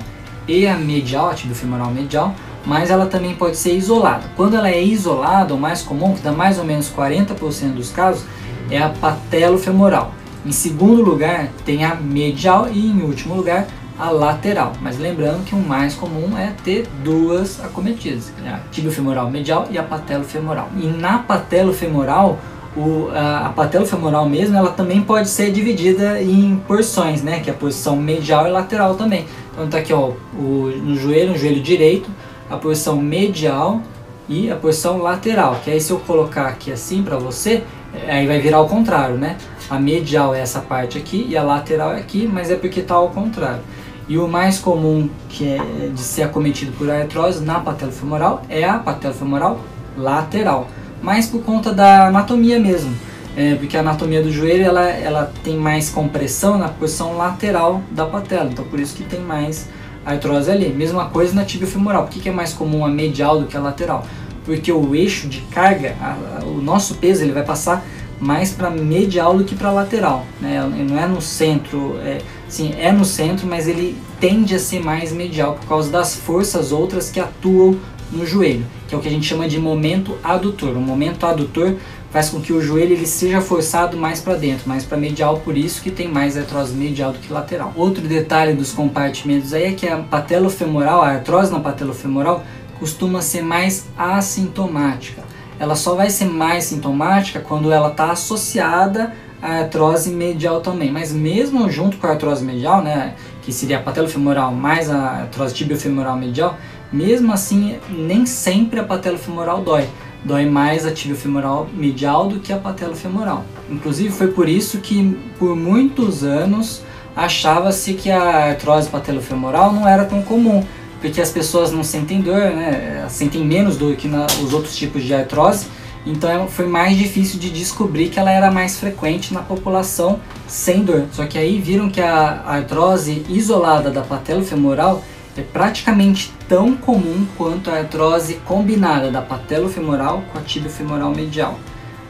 e 0.48 0.66
a 0.66 0.76
medial, 0.76 1.30
a 1.30 1.34
tibio-femoral 1.34 1.90
medial, 1.90 2.34
mas 2.66 2.90
ela 2.90 3.06
também 3.06 3.34
pode 3.34 3.56
ser 3.56 3.74
isolada. 3.74 4.24
Quando 4.36 4.56
ela 4.56 4.70
é 4.70 4.82
isolada, 4.82 5.54
o 5.54 5.58
mais 5.58 5.82
comum, 5.82 6.14
que 6.14 6.22
dá 6.22 6.32
mais 6.32 6.58
ou 6.58 6.64
menos 6.64 6.90
40% 6.90 7.74
dos 7.74 7.90
casos, 7.90 8.24
é 8.70 8.78
a 8.78 8.88
patelo-femoral. 8.88 10.14
Em 10.46 10.52
segundo 10.52 11.02
lugar, 11.02 11.48
tem 11.64 11.84
a 11.84 11.94
medial 11.94 12.68
e 12.70 12.86
em 12.86 13.02
último 13.02 13.34
lugar, 13.34 13.66
a 13.98 14.10
lateral. 14.10 14.72
Mas 14.80 14.98
lembrando 14.98 15.44
que 15.44 15.54
o 15.54 15.58
mais 15.58 15.94
comum 15.94 16.36
é 16.36 16.52
ter 16.64 16.86
duas 17.02 17.62
acometidas, 17.64 18.32
é 18.44 18.48
a 18.48 18.60
tibio-femoral 18.70 19.30
medial 19.30 19.68
e 19.70 19.78
a 19.78 19.82
patelo-femoral. 19.82 20.68
E 20.76 20.86
na 20.86 21.18
patelo-femoral, 21.18 22.38
o, 22.76 23.08
a, 23.14 23.46
a 23.46 23.48
patelo-femoral 23.50 24.28
mesmo, 24.28 24.56
ela 24.56 24.70
também 24.70 25.00
pode 25.00 25.28
ser 25.28 25.52
dividida 25.52 26.20
em 26.20 26.56
porções, 26.66 27.22
né? 27.22 27.40
Que 27.40 27.50
é 27.50 27.52
a 27.52 27.56
posição 27.56 27.96
medial 27.96 28.46
e 28.46 28.50
lateral 28.50 28.94
também. 28.96 29.26
Então 29.52 29.68
tá 29.68 29.78
aqui, 29.78 29.92
ó, 29.92 30.12
o, 30.36 30.72
no 30.82 30.96
joelho, 30.96 31.32
no 31.32 31.38
joelho 31.38 31.62
direito, 31.62 32.10
a 32.50 32.56
posição 32.56 32.96
medial 32.96 33.80
e 34.28 34.50
a 34.50 34.56
posição 34.56 34.98
lateral. 34.98 35.60
Que 35.62 35.70
aí 35.70 35.80
se 35.80 35.92
eu 35.92 36.00
colocar 36.00 36.46
aqui 36.46 36.72
assim 36.72 37.02
para 37.02 37.16
você, 37.16 37.62
aí 38.08 38.26
vai 38.26 38.40
virar 38.40 38.58
ao 38.58 38.68
contrário, 38.68 39.16
né? 39.16 39.36
A 39.70 39.78
medial 39.78 40.34
é 40.34 40.40
essa 40.40 40.60
parte 40.60 40.98
aqui 40.98 41.26
e 41.28 41.36
a 41.36 41.42
lateral 41.42 41.92
é 41.92 42.00
aqui, 42.00 42.28
mas 42.30 42.50
é 42.50 42.56
porque 42.56 42.80
está 42.80 42.94
ao 42.94 43.08
contrário. 43.10 43.60
E 44.08 44.18
o 44.18 44.28
mais 44.28 44.58
comum 44.58 45.08
que 45.28 45.48
é 45.48 45.90
de 45.92 46.00
ser 46.00 46.22
acometido 46.22 46.72
por 46.72 46.90
artrose 46.90 47.42
na 47.42 47.60
patelofemoral 47.60 48.42
é 48.48 48.64
a 48.64 48.78
patelofemoral 48.78 49.60
lateral, 49.96 50.68
mas 51.02 51.26
por 51.26 51.42
conta 51.42 51.72
da 51.72 52.08
anatomia 52.08 52.58
mesmo. 52.58 52.94
É, 53.36 53.56
porque 53.56 53.76
a 53.76 53.80
anatomia 53.80 54.22
do 54.22 54.30
joelho 54.30 54.64
ela, 54.64 54.88
ela 54.88 55.32
tem 55.42 55.56
mais 55.56 55.90
compressão 55.90 56.56
na 56.56 56.68
posição 56.68 57.16
lateral 57.16 57.82
da 57.90 58.06
patela, 58.06 58.48
então 58.48 58.64
por 58.64 58.78
isso 58.78 58.94
que 58.94 59.02
tem 59.02 59.20
mais 59.20 59.68
artrose 60.04 60.50
ali. 60.50 60.68
Mesma 60.68 61.06
coisa 61.06 61.34
na 61.34 61.44
tibia 61.44 61.66
femoral. 61.66 62.04
Por 62.04 62.12
que, 62.12 62.20
que 62.20 62.28
é 62.28 62.32
mais 62.32 62.52
comum 62.52 62.84
a 62.84 62.88
medial 62.88 63.40
do 63.40 63.46
que 63.46 63.56
a 63.56 63.60
lateral? 63.60 64.06
Porque 64.44 64.70
o 64.70 64.94
eixo 64.94 65.26
de 65.26 65.40
carga, 65.40 65.96
a, 66.00 66.16
a, 66.42 66.44
o 66.44 66.60
nosso 66.60 66.94
peso, 66.96 67.24
ele 67.24 67.32
vai 67.32 67.42
passar 67.42 67.84
mais 68.20 68.52
para 68.52 68.70
medial 68.70 69.36
do 69.36 69.44
que 69.44 69.56
para 69.56 69.70
lateral, 69.72 70.24
né? 70.40 70.60
Não 70.88 70.98
é 70.98 71.06
no 71.06 71.20
centro, 71.20 71.98
é, 72.04 72.18
sim, 72.48 72.74
é 72.78 72.92
no 72.92 73.04
centro, 73.04 73.46
mas 73.46 73.66
ele 73.66 73.96
tende 74.20 74.54
a 74.54 74.58
ser 74.58 74.82
mais 74.82 75.12
medial 75.12 75.54
por 75.54 75.66
causa 75.68 75.90
das 75.90 76.16
forças 76.16 76.72
outras 76.72 77.10
que 77.10 77.20
atuam 77.20 77.76
no 78.10 78.26
joelho, 78.26 78.64
que 78.88 78.94
é 78.94 78.98
o 78.98 79.00
que 79.00 79.08
a 79.08 79.10
gente 79.10 79.26
chama 79.26 79.48
de 79.48 79.58
momento 79.58 80.16
adutor. 80.22 80.76
O 80.76 80.80
momento 80.80 81.24
adutor 81.26 81.76
faz 82.10 82.30
com 82.30 82.40
que 82.40 82.52
o 82.52 82.60
joelho 82.60 82.92
ele 82.92 83.06
seja 83.06 83.40
forçado 83.40 83.96
mais 83.96 84.20
para 84.20 84.34
dentro, 84.34 84.68
mais 84.68 84.84
para 84.84 84.96
medial, 84.96 85.40
por 85.44 85.56
isso 85.56 85.82
que 85.82 85.90
tem 85.90 86.06
mais 86.06 86.36
artrose 86.36 86.72
medial 86.74 87.12
do 87.12 87.18
que 87.18 87.32
lateral. 87.32 87.72
Outro 87.74 88.06
detalhe 88.06 88.52
dos 88.52 88.72
compartimentos 88.72 89.52
aí 89.52 89.64
é 89.64 89.72
que 89.72 89.88
a 89.88 89.96
patelofemoral, 89.96 91.02
a 91.02 91.08
artrose 91.08 91.50
na 91.50 91.58
patelofemoral 91.58 92.44
costuma 92.78 93.20
ser 93.20 93.42
mais 93.42 93.86
assintomática 93.96 95.22
ela 95.58 95.76
só 95.76 95.94
vai 95.94 96.10
ser 96.10 96.26
mais 96.26 96.64
sintomática 96.64 97.40
quando 97.40 97.72
ela 97.72 97.88
está 97.88 98.10
associada 98.10 99.12
à 99.44 99.58
artrose 99.58 100.10
medial 100.10 100.62
também. 100.62 100.90
Mas 100.90 101.12
mesmo 101.12 101.70
junto 101.70 101.98
com 101.98 102.06
a 102.06 102.10
artrose 102.10 102.42
medial, 102.42 102.82
né, 102.82 103.14
que 103.42 103.52
seria 103.52 103.76
a 103.76 103.80
patelofemoral 103.82 104.50
mais 104.50 104.90
a 104.90 105.20
artrose 105.20 105.54
tibiofemoral 105.54 106.16
medial, 106.16 106.56
mesmo 106.90 107.30
assim 107.30 107.76
nem 107.90 108.24
sempre 108.24 108.80
a 108.80 108.84
patelofemoral 108.84 109.60
dói. 109.60 109.86
Dói 110.24 110.46
mais 110.46 110.86
a 110.86 110.90
tibiofemoral 110.90 111.68
medial 111.74 112.26
do 112.26 112.40
que 112.40 112.50
a 112.50 112.56
patelofemoral. 112.56 113.44
Inclusive 113.68 114.08
foi 114.08 114.28
por 114.28 114.48
isso 114.48 114.78
que 114.78 115.14
por 115.38 115.54
muitos 115.54 116.24
anos 116.24 116.82
achava-se 117.14 117.92
que 117.92 118.10
a 118.10 118.48
artrose 118.48 118.88
patelofemoral 118.88 119.74
não 119.74 119.86
era 119.86 120.06
tão 120.06 120.22
comum 120.22 120.64
porque 121.02 121.20
as 121.20 121.30
pessoas 121.30 121.70
não 121.70 121.84
sentem 121.84 122.22
dor, 122.22 122.40
né? 122.40 123.04
Sentem 123.10 123.44
menos 123.44 123.76
dor 123.76 123.94
que 123.94 124.08
na, 124.08 124.24
os 124.42 124.54
outros 124.54 124.74
tipos 124.74 125.04
de 125.04 125.12
artrose. 125.12 125.66
Então 126.06 126.46
foi 126.48 126.66
mais 126.66 126.96
difícil 126.96 127.40
de 127.40 127.50
descobrir 127.50 128.08
que 128.08 128.18
ela 128.18 128.30
era 128.30 128.50
mais 128.50 128.78
frequente 128.78 129.32
na 129.32 129.40
população 129.40 130.20
sem 130.46 130.84
dor. 130.84 131.06
Só 131.12 131.26
que 131.26 131.38
aí 131.38 131.58
viram 131.58 131.88
que 131.88 132.00
a 132.00 132.42
artrose 132.46 133.24
isolada 133.28 133.90
da 133.90 134.02
patelofemoral 134.02 135.02
é 135.36 135.42
praticamente 135.42 136.32
tão 136.48 136.76
comum 136.76 137.26
quanto 137.36 137.70
a 137.70 137.78
artrose 137.78 138.34
combinada 138.44 139.10
da 139.10 139.22
patelofemoral 139.22 140.22
com 140.32 140.38
a 140.38 140.42
tibiofemoral 140.42 141.10
medial. 141.10 141.58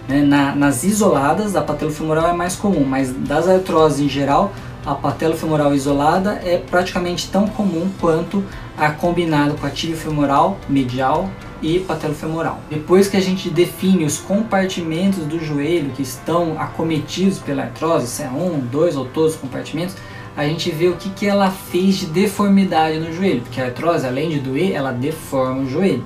Né? 0.08 0.20
Na, 0.20 0.54
nas 0.54 0.84
isoladas, 0.84 1.56
a 1.56 1.62
patelofemoral 1.62 2.28
é 2.28 2.32
mais 2.32 2.56
comum, 2.56 2.84
mas 2.84 3.12
das 3.12 3.48
artroses 3.48 4.00
em 4.00 4.08
geral, 4.08 4.52
a 4.84 4.94
patelofemoral 4.94 5.74
isolada 5.74 6.40
é 6.44 6.58
praticamente 6.58 7.30
tão 7.30 7.46
comum 7.48 7.88
quanto 7.98 8.44
a 8.76 8.90
combinado 8.90 9.54
com 9.54 9.66
a 9.66 9.70
tibia 9.70 9.96
femoral 9.96 10.58
medial 10.68 11.30
e 11.64 11.80
patelofemoral. 11.80 12.60
Depois 12.68 13.08
que 13.08 13.16
a 13.16 13.20
gente 13.20 13.48
define 13.48 14.04
os 14.04 14.18
compartimentos 14.18 15.24
do 15.24 15.42
joelho 15.42 15.92
que 15.92 16.02
estão 16.02 16.60
acometidos 16.60 17.38
pela 17.38 17.62
artrose, 17.62 18.06
se 18.06 18.22
é 18.22 18.28
um, 18.28 18.60
dois 18.60 18.96
ou 18.96 19.06
todos 19.06 19.34
os 19.34 19.40
compartimentos, 19.40 19.96
a 20.36 20.44
gente 20.44 20.70
vê 20.70 20.88
o 20.88 20.96
que, 20.96 21.08
que 21.08 21.26
ela 21.26 21.50
fez 21.50 21.94
de 21.96 22.06
deformidade 22.06 22.98
no 22.98 23.10
joelho, 23.10 23.40
porque 23.40 23.62
a 23.62 23.66
artrose, 23.66 24.06
além 24.06 24.28
de 24.28 24.40
doer, 24.40 24.72
ela 24.72 24.92
deforma 24.92 25.62
o 25.62 25.68
joelho. 25.68 26.04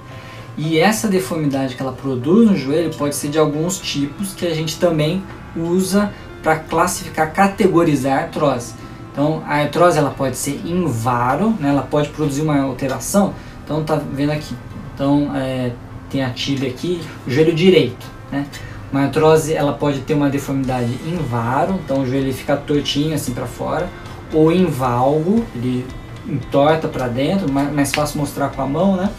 E 0.57 0.79
essa 0.79 1.09
deformidade 1.09 1.75
que 1.75 1.83
ela 1.83 1.93
produz 1.93 2.49
no 2.49 2.57
joelho 2.57 2.95
pode 2.95 3.17
ser 3.17 3.29
de 3.29 3.39
alguns 3.39 3.81
tipos 3.81 4.33
que 4.33 4.47
a 4.47 4.55
gente 4.55 4.79
também 4.79 5.23
usa 5.57 6.13
para 6.41 6.57
classificar, 6.57 7.33
categorizar 7.33 8.19
a 8.19 8.23
artrose. 8.23 8.75
Então 9.13 9.43
a 9.45 9.57
artrose 9.57 9.99
ela 9.99 10.11
pode 10.11 10.37
ser 10.37 10.61
em 10.65 10.87
varo, 10.87 11.51
né? 11.59 11.71
ela 11.71 11.83
pode 11.83 12.11
produzir 12.11 12.43
uma 12.43 12.61
alteração. 12.61 13.35
Então 13.65 13.83
tá 13.83 13.97
vendo 13.97 14.31
aqui. 14.31 14.55
Então 14.99 15.31
é, 15.37 15.71
tem 16.11 16.25
a 16.25 16.31
tíbia 16.31 16.69
aqui, 16.69 17.01
o 17.25 17.31
joelho 17.31 17.55
direito. 17.55 18.05
Né? 18.33 18.45
Uma 18.91 19.03
artrose 19.03 19.55
ela 19.55 19.73
pode 19.73 20.01
ter 20.01 20.15
uma 20.15 20.29
deformidade 20.29 20.91
em 21.07 21.17
varo, 21.17 21.79
então 21.85 22.01
o 22.01 22.07
joelho 22.07 22.35
fica 22.35 22.57
tortinho 22.57 23.15
assim 23.15 23.33
para 23.33 23.47
fora, 23.47 23.89
ou 24.33 24.51
em 24.51 24.67
valgo, 24.67 25.45
ele 25.55 25.87
entorta 26.27 26.89
para 26.89 27.07
dentro, 27.07 27.51
mais, 27.51 27.95
fácil 27.95 28.19
mostrar 28.19 28.49
com 28.49 28.61
a 28.61 28.67
mão, 28.67 28.97
né? 28.97 29.11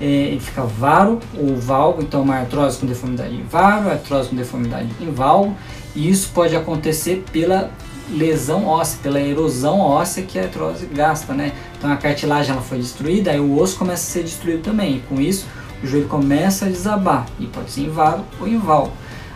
É, 0.00 0.04
ele 0.04 0.40
fica 0.40 0.62
varo 0.62 1.20
ou 1.38 1.54
valgo, 1.56 2.02
então 2.02 2.22
uma 2.22 2.36
artrose 2.36 2.78
com 2.78 2.86
deformidade 2.86 3.34
em 3.34 3.44
varo, 3.44 3.88
artrose 3.88 4.30
com 4.30 4.36
deformidade 4.36 4.88
em 5.00 5.10
valgo, 5.10 5.54
e 5.94 6.10
isso 6.10 6.30
pode 6.34 6.56
acontecer 6.56 7.24
pela 7.30 7.70
lesão 8.10 8.66
óssea, 8.66 8.98
pela 9.02 9.20
erosão 9.20 9.78
óssea 9.78 10.24
que 10.24 10.38
a 10.38 10.42
artrose 10.42 10.86
gasta, 10.86 11.32
né? 11.32 11.52
Então 11.80 11.90
a 11.90 11.96
cartilagem 11.96 12.52
ela 12.52 12.60
foi 12.60 12.76
destruída, 12.76 13.30
aí 13.30 13.40
o 13.40 13.58
osso 13.58 13.78
começa 13.78 14.02
a 14.02 14.12
ser 14.12 14.22
destruído 14.22 14.60
também, 14.60 14.96
e 14.96 15.00
com 15.00 15.18
isso 15.18 15.46
o 15.82 15.86
joelho 15.86 16.08
começa 16.08 16.66
a 16.66 16.68
desabar, 16.68 17.24
e 17.40 17.46
pode 17.46 17.70
ser 17.70 17.80
em 17.80 17.88
varo 17.88 18.22
ou 18.38 18.46
valgo. 18.58 18.92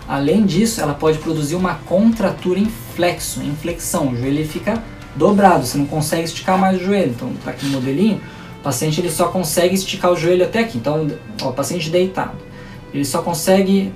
Além 0.07 0.45
disso, 0.45 0.83
ela 0.83 0.93
pode 0.93 1.17
produzir 1.17 1.55
uma 1.55 1.77
contratura 1.77 2.61
em 2.61 2.67
flexo, 2.67 3.41
em 3.41 3.57
flexão, 3.57 4.09
o 4.09 4.17
joelho 4.17 4.47
fica 4.47 4.83
dobrado, 5.17 5.65
você 5.65 5.79
não 5.79 5.87
consegue 5.87 6.25
esticar 6.25 6.59
mais 6.59 6.79
o 6.79 6.85
joelho. 6.85 7.13
Então, 7.13 7.33
tá 7.43 7.51
aqui 7.51 7.65
no 7.65 7.73
modelinho, 7.73 8.21
o 8.61 8.63
paciente 8.63 9.01
ele 9.01 9.11
só 9.11 9.29
consegue 9.29 9.75
esticar 9.75 10.13
o 10.13 10.17
joelho 10.17 10.45
até 10.45 10.59
aqui. 10.59 10.77
Então, 10.77 11.07
ó, 11.41 11.49
o 11.49 11.53
paciente 11.55 11.89
deitado, 11.89 12.37
ele 12.93 13.07
só 13.07 13.23
consegue 13.23 13.91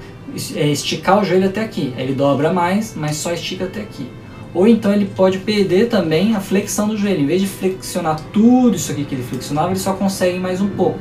é, 0.55 0.69
esticar 0.69 1.21
o 1.21 1.25
joelho 1.25 1.49
até 1.49 1.63
aqui. 1.63 1.93
Ele 1.99 2.15
dobra 2.15 2.51
mais, 2.51 2.95
mas 2.97 3.17
só 3.17 3.31
estica 3.31 3.67
até 3.67 3.83
aqui. 3.83 4.09
Ou 4.55 4.67
então 4.67 4.93
ele 4.93 5.07
pode 5.07 5.39
perder 5.39 5.89
também 5.89 6.35
a 6.35 6.41
flexão 6.41 6.89
do 6.89 6.97
joelho. 6.97 7.23
Em 7.23 7.27
vez 7.27 7.41
de 7.41 7.47
flexionar 7.47 8.21
tudo 8.33 8.77
isso 8.77 8.91
aqui 8.91 9.05
que 9.05 9.15
ele 9.15 9.23
flexionava, 9.23 9.71
ele 9.71 9.79
só 9.79 9.93
consegue 9.93 10.39
mais 10.39 10.61
um 10.61 10.69
pouco. 10.69 10.99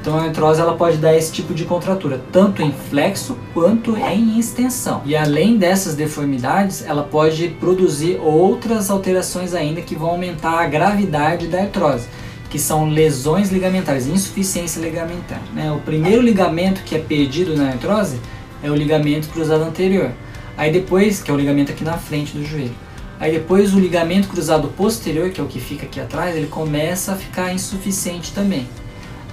Então 0.00 0.16
a 0.16 0.24
artrose 0.24 0.60
ela 0.60 0.74
pode 0.74 0.96
dar 0.96 1.14
esse 1.16 1.32
tipo 1.32 1.52
de 1.52 1.64
contratura, 1.64 2.20
tanto 2.32 2.62
em 2.62 2.72
flexo 2.72 3.36
quanto 3.52 3.96
em 3.96 4.38
extensão. 4.38 5.02
E 5.04 5.16
além 5.16 5.56
dessas 5.56 5.94
deformidades, 5.94 6.84
ela 6.86 7.02
pode 7.02 7.48
produzir 7.60 8.18
outras 8.22 8.90
alterações 8.90 9.54
ainda 9.54 9.80
que 9.80 9.94
vão 9.94 10.10
aumentar 10.10 10.60
a 10.60 10.66
gravidade 10.66 11.48
da 11.48 11.62
artrose, 11.62 12.08
que 12.48 12.58
são 12.58 12.88
lesões 12.88 13.50
ligamentares, 13.50 14.06
insuficiência 14.06 14.80
ligamentar. 14.80 15.42
Né? 15.52 15.70
O 15.72 15.80
primeiro 15.80 16.22
ligamento 16.22 16.82
que 16.84 16.94
é 16.94 16.98
perdido 16.98 17.56
na 17.56 17.68
artrose 17.68 18.18
é 18.62 18.70
o 18.70 18.74
ligamento 18.74 19.28
cruzado 19.28 19.64
anterior. 19.64 20.12
Aí 20.56 20.72
depois, 20.72 21.22
que 21.22 21.30
é 21.30 21.34
o 21.34 21.36
ligamento 21.36 21.70
aqui 21.70 21.84
na 21.84 21.98
frente 21.98 22.36
do 22.36 22.44
joelho. 22.44 22.87
Aí 23.20 23.32
depois 23.32 23.74
o 23.74 23.80
ligamento 23.80 24.28
cruzado 24.28 24.68
posterior, 24.68 25.30
que 25.30 25.40
é 25.40 25.44
o 25.44 25.46
que 25.46 25.58
fica 25.58 25.86
aqui 25.86 26.00
atrás, 26.00 26.36
ele 26.36 26.46
começa 26.46 27.12
a 27.12 27.16
ficar 27.16 27.52
insuficiente 27.52 28.32
também. 28.32 28.68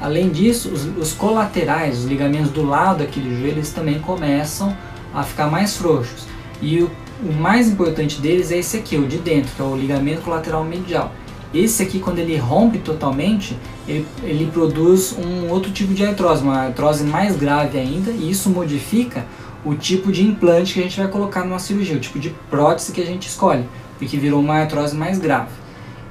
Além 0.01 0.29
disso, 0.29 0.69
os, 0.69 0.85
os, 0.97 1.13
colaterais, 1.13 1.99
os 1.99 2.05
ligamentos 2.05 2.51
do 2.51 2.63
lado 2.63 3.03
aqui 3.03 3.19
do 3.19 3.29
joelho, 3.29 3.57
eles 3.57 3.71
também 3.71 3.99
começam 3.99 4.75
a 5.13 5.23
ficar 5.23 5.47
mais 5.47 5.77
frouxos. 5.77 6.25
E 6.61 6.81
o, 6.81 6.91
o 7.23 7.31
mais 7.31 7.69
importante 7.69 8.19
deles 8.19 8.51
é 8.51 8.57
esse 8.57 8.75
aqui, 8.75 8.97
o 8.97 9.07
de 9.07 9.17
dentro, 9.17 9.51
que 9.55 9.61
é 9.61 9.65
o 9.65 9.75
ligamento 9.75 10.21
colateral 10.21 10.63
medial. 10.63 11.13
Esse 11.53 11.83
aqui, 11.83 11.99
quando 11.99 12.19
ele 12.19 12.35
rompe 12.35 12.79
totalmente, 12.79 13.55
ele, 13.87 14.05
ele 14.23 14.49
produz 14.51 15.15
um 15.17 15.49
outro 15.49 15.71
tipo 15.71 15.93
de 15.93 16.05
artrose, 16.05 16.43
uma 16.43 16.63
artrose 16.65 17.03
mais 17.03 17.37
grave 17.37 17.77
ainda, 17.77 18.11
e 18.11 18.29
isso 18.29 18.49
modifica 18.49 19.25
o 19.65 19.73
tipo 19.75 20.11
de 20.11 20.23
implante 20.23 20.75
que 20.75 20.79
a 20.79 20.83
gente 20.83 20.99
vai 20.99 21.09
colocar 21.09 21.43
numa 21.43 21.59
cirurgia, 21.59 21.97
o 21.97 21.99
tipo 21.99 22.19
de 22.19 22.29
prótese 22.49 22.91
que 22.91 23.01
a 23.01 23.05
gente 23.05 23.27
escolhe, 23.27 23.65
porque 23.97 24.15
virou 24.15 24.39
uma 24.39 24.55
artrose 24.55 24.95
mais 24.95 25.17
grave. 25.17 25.49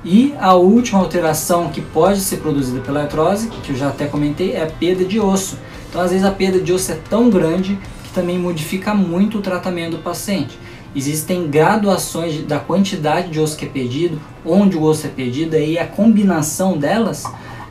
E 0.04 0.34
a 0.38 0.52
última 0.54 0.98
alteração 0.98 1.70
que 1.70 1.80
pode 1.80 2.20
ser 2.20 2.38
produzida 2.38 2.80
pela 2.80 3.02
artrose, 3.02 3.48
que 3.48 3.70
eu 3.70 3.76
já 3.76 3.88
até 3.88 4.06
comentei, 4.06 4.52
é 4.52 4.62
a 4.62 4.66
perda 4.66 5.04
de 5.04 5.18
osso. 5.18 5.56
Então, 5.88 6.02
às 6.02 6.10
vezes, 6.10 6.26
a 6.26 6.30
perda 6.30 6.60
de 6.60 6.72
osso 6.72 6.92
é 6.92 6.98
tão 7.08 7.30
grande 7.30 7.78
que 8.02 8.12
também 8.12 8.38
modifica 8.38 8.92
muito 8.92 9.38
o 9.38 9.40
tratamento 9.40 9.92
do 9.92 10.02
paciente. 10.02 10.58
Existem 10.94 11.48
graduações 11.48 12.42
da 12.42 12.58
quantidade 12.58 13.30
de 13.30 13.40
osso 13.40 13.56
que 13.56 13.64
é 13.64 13.68
perdido, 13.68 14.20
onde 14.44 14.76
o 14.76 14.82
osso 14.82 15.06
é 15.06 15.10
perdido, 15.10 15.56
e 15.56 15.78
a 15.78 15.86
combinação 15.86 16.76
delas 16.76 17.24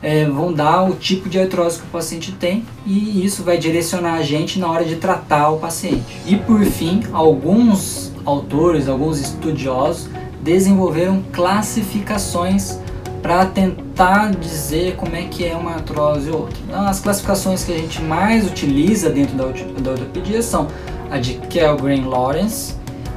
é, 0.04 0.26
vão 0.26 0.52
dar 0.52 0.82
o 0.82 0.94
tipo 0.94 1.30
de 1.30 1.40
artrose 1.40 1.80
que 1.80 1.86
o 1.86 1.90
paciente 1.90 2.30
tem 2.30 2.62
e 2.84 3.24
isso 3.24 3.42
vai 3.42 3.56
direcionar 3.56 4.16
a 4.16 4.22
gente 4.22 4.58
na 4.58 4.70
hora 4.70 4.84
de 4.84 4.96
tratar 4.96 5.48
o 5.48 5.56
paciente. 5.56 6.20
E 6.26 6.36
por 6.36 6.62
fim, 6.66 7.02
alguns 7.10 8.12
autores, 8.22 8.86
alguns 8.86 9.18
estudiosos 9.18 10.10
desenvolveram 10.42 11.22
classificações 11.32 12.78
para 13.22 13.46
tentar 13.46 14.32
dizer 14.32 14.96
como 14.96 15.16
é 15.16 15.22
que 15.22 15.46
é 15.46 15.56
uma 15.56 15.70
artrose 15.70 16.28
ou 16.28 16.42
outra. 16.42 16.58
Então, 16.68 16.86
as 16.86 17.00
classificações 17.00 17.64
que 17.64 17.72
a 17.72 17.78
gente 17.78 18.02
mais 18.02 18.46
utiliza 18.46 19.08
dentro 19.08 19.34
da, 19.34 19.46
da 19.80 19.90
ortopedia 19.92 20.42
são 20.42 20.68
a 21.10 21.16
de 21.16 21.36
Kellgren 21.48 22.04
Lawrence 22.04 22.74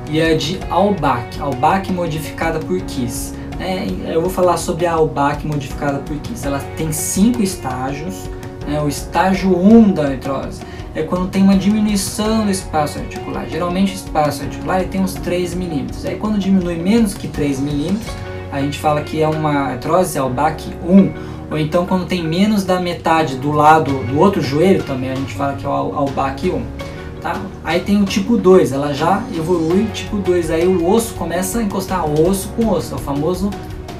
e 0.09 0.21
a 0.21 0.37
de 0.37 0.57
Albach, 0.69 1.37
Albach 1.41 1.91
modificada 1.91 2.59
por 2.59 2.79
Kiss. 2.83 3.33
É, 3.59 4.13
eu 4.13 4.21
vou 4.21 4.29
falar 4.29 4.57
sobre 4.57 4.85
a 4.85 4.93
Albach 4.93 5.45
modificada 5.45 5.99
por 5.99 6.15
Kiss. 6.17 6.45
Ela 6.45 6.59
tem 6.75 6.91
cinco 6.91 7.41
estágios. 7.41 8.29
Né? 8.67 8.79
O 8.81 8.87
estágio 8.87 9.57
1 9.57 9.77
um 9.77 9.91
da 9.91 10.07
artrose 10.07 10.61
é 10.93 11.03
quando 11.03 11.29
tem 11.29 11.43
uma 11.43 11.55
diminuição 11.55 12.45
do 12.45 12.51
espaço 12.51 12.99
articular. 12.99 13.47
Geralmente 13.47 13.93
o 13.93 13.95
espaço 13.95 14.43
articular 14.43 14.83
tem 14.85 15.01
uns 15.01 15.13
3 15.13 15.53
milímetros. 15.53 16.05
Aí 16.05 16.15
quando 16.15 16.39
diminui 16.39 16.75
menos 16.75 17.13
que 17.13 17.27
3 17.27 17.59
milímetros, 17.59 18.11
a 18.51 18.61
gente 18.61 18.79
fala 18.79 19.01
que 19.01 19.21
é 19.21 19.27
uma 19.27 19.71
artrose 19.71 20.17
Albach 20.17 20.63
1. 20.83 21.13
Ou 21.51 21.57
então 21.57 21.85
quando 21.85 22.05
tem 22.05 22.23
menos 22.23 22.63
da 22.65 22.79
metade 22.79 23.37
do 23.37 23.51
lado 23.51 24.03
do 24.05 24.19
outro 24.19 24.41
joelho 24.41 24.83
também, 24.83 25.11
a 25.11 25.15
gente 25.15 25.33
fala 25.33 25.53
que 25.53 25.65
é 25.65 25.69
o 25.69 25.71
Albach 25.71 26.49
1. 26.49 26.86
Tá? 27.21 27.41
Aí 27.63 27.79
tem 27.79 28.01
o 28.01 28.05
tipo 28.05 28.37
2, 28.37 28.71
ela 28.71 28.93
já 28.93 29.23
evolui 29.35 29.87
tipo 29.93 30.17
2, 30.17 30.51
aí 30.51 30.67
o 30.67 30.87
osso 30.87 31.13
começa 31.15 31.59
a 31.59 31.63
encostar 31.63 32.05
osso 32.07 32.49
com 32.49 32.69
osso, 32.69 32.93
é 32.93 32.97
o 32.97 32.99
famoso 32.99 33.49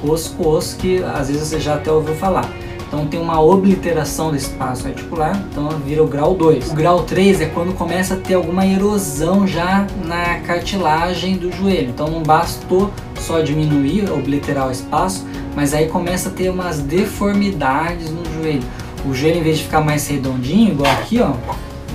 osso 0.03 0.34
com 0.36 0.47
osso 0.47 0.77
que 0.77 1.03
às 1.03 1.27
vezes 1.27 1.47
você 1.47 1.60
já 1.60 1.75
até 1.75 1.91
ouviu 1.91 2.15
falar. 2.15 2.47
Então 2.88 3.06
tem 3.06 3.19
uma 3.19 3.41
obliteração 3.41 4.30
do 4.30 4.38
espaço 4.38 4.88
articular, 4.88 5.38
então 5.51 5.67
vira 5.86 6.01
o 6.01 6.08
grau 6.08 6.34
2. 6.34 6.71
O 6.71 6.73
grau 6.73 7.03
3 7.03 7.41
é 7.41 7.45
quando 7.47 7.75
começa 7.75 8.13
a 8.13 8.17
ter 8.17 8.36
alguma 8.36 8.65
erosão 8.65 9.45
já 9.45 9.86
na 10.06 10.39
cartilagem 10.39 11.36
do 11.36 11.51
joelho. 11.51 11.89
Então 11.89 12.08
não 12.08 12.23
bastou 12.23 12.89
só 13.19 13.41
diminuir, 13.41 14.10
obliterar 14.10 14.69
o 14.69 14.71
espaço, 14.71 15.25
mas 15.53 15.73
aí 15.73 15.88
começa 15.88 16.30
a 16.30 16.32
ter 16.32 16.49
umas 16.49 16.80
deformidades 16.80 18.10
no 18.10 18.23
joelho. 18.34 18.63
O 19.06 19.13
joelho, 19.13 19.39
em 19.39 19.43
vez 19.43 19.58
de 19.58 19.65
ficar 19.65 19.82
mais 19.82 20.08
redondinho, 20.08 20.71
igual 20.71 20.91
aqui, 20.93 21.19
ó, 21.19 21.34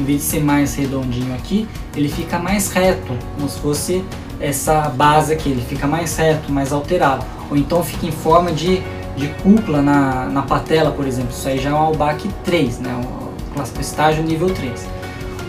em 0.01 0.05
vez 0.05 0.21
de 0.21 0.25
ser 0.25 0.41
mais 0.43 0.75
redondinho 0.75 1.35
aqui, 1.35 1.69
ele 1.97 2.09
fica 2.09 2.39
mais 2.39 2.71
reto, 2.71 3.13
como 3.37 3.49
se 3.49 3.59
fosse 3.61 4.05
essa 4.41 4.89
base 4.89 5.33
aqui, 5.33 5.51
ele 5.51 5.63
fica 5.63 5.87
mais 5.87 6.17
reto, 6.17 6.51
mais 6.51 6.73
alterado. 6.73 7.25
Ou 7.51 7.57
então 7.57 7.83
fica 7.83 8.07
em 8.07 8.13
forma 8.13 8.51
de 8.51 8.83
de 9.17 9.29
cúpula 9.43 9.83
na, 9.83 10.27
na 10.27 10.43
patela, 10.43 10.91
por 10.91 11.07
exemplo. 11.07 11.31
Isso 11.31 11.49
aí 11.49 11.59
já 11.59 11.71
é 11.71 11.73
um 11.73 11.79
Albac 11.79 12.29
3, 12.45 12.79
né? 12.81 13.01
o 13.55 13.81
estágio 13.81 14.23
nível 14.23 14.51
3. 14.51 14.89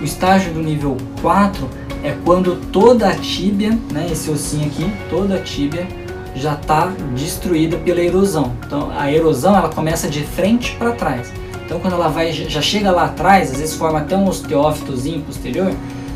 O 0.02 0.04
estágio 0.04 0.54
do 0.54 0.62
nível 0.62 0.98
4 1.22 1.70
é 2.04 2.16
quando 2.26 2.58
toda 2.72 3.08
a 3.08 3.16
tíbia, 3.16 3.78
né, 3.92 4.08
esse 4.12 4.30
ossinho 4.30 4.68
aqui, 4.68 4.92
toda 5.10 5.36
a 5.36 5.42
tíbia 5.42 5.88
já 6.36 6.54
está 6.54 6.92
destruída 7.16 7.78
pela 7.78 8.02
erosão. 8.02 8.52
Então 8.66 8.92
a 8.98 9.10
erosão 9.12 9.56
ela 9.56 9.70
começa 9.70 10.10
de 10.10 10.24
frente 10.24 10.76
para 10.76 10.92
trás. 10.92 11.32
Então 11.66 11.80
quando 11.80 11.94
ela 11.94 12.08
vai 12.08 12.32
já 12.32 12.62
chega 12.62 12.92
lá 12.92 13.06
atrás, 13.06 13.52
às 13.52 13.58
vezes 13.58 13.76
forma 13.76 14.00
até 14.00 14.16
um 14.16 14.28
osteófitozinho 14.28 15.22
posterior, 15.22 15.74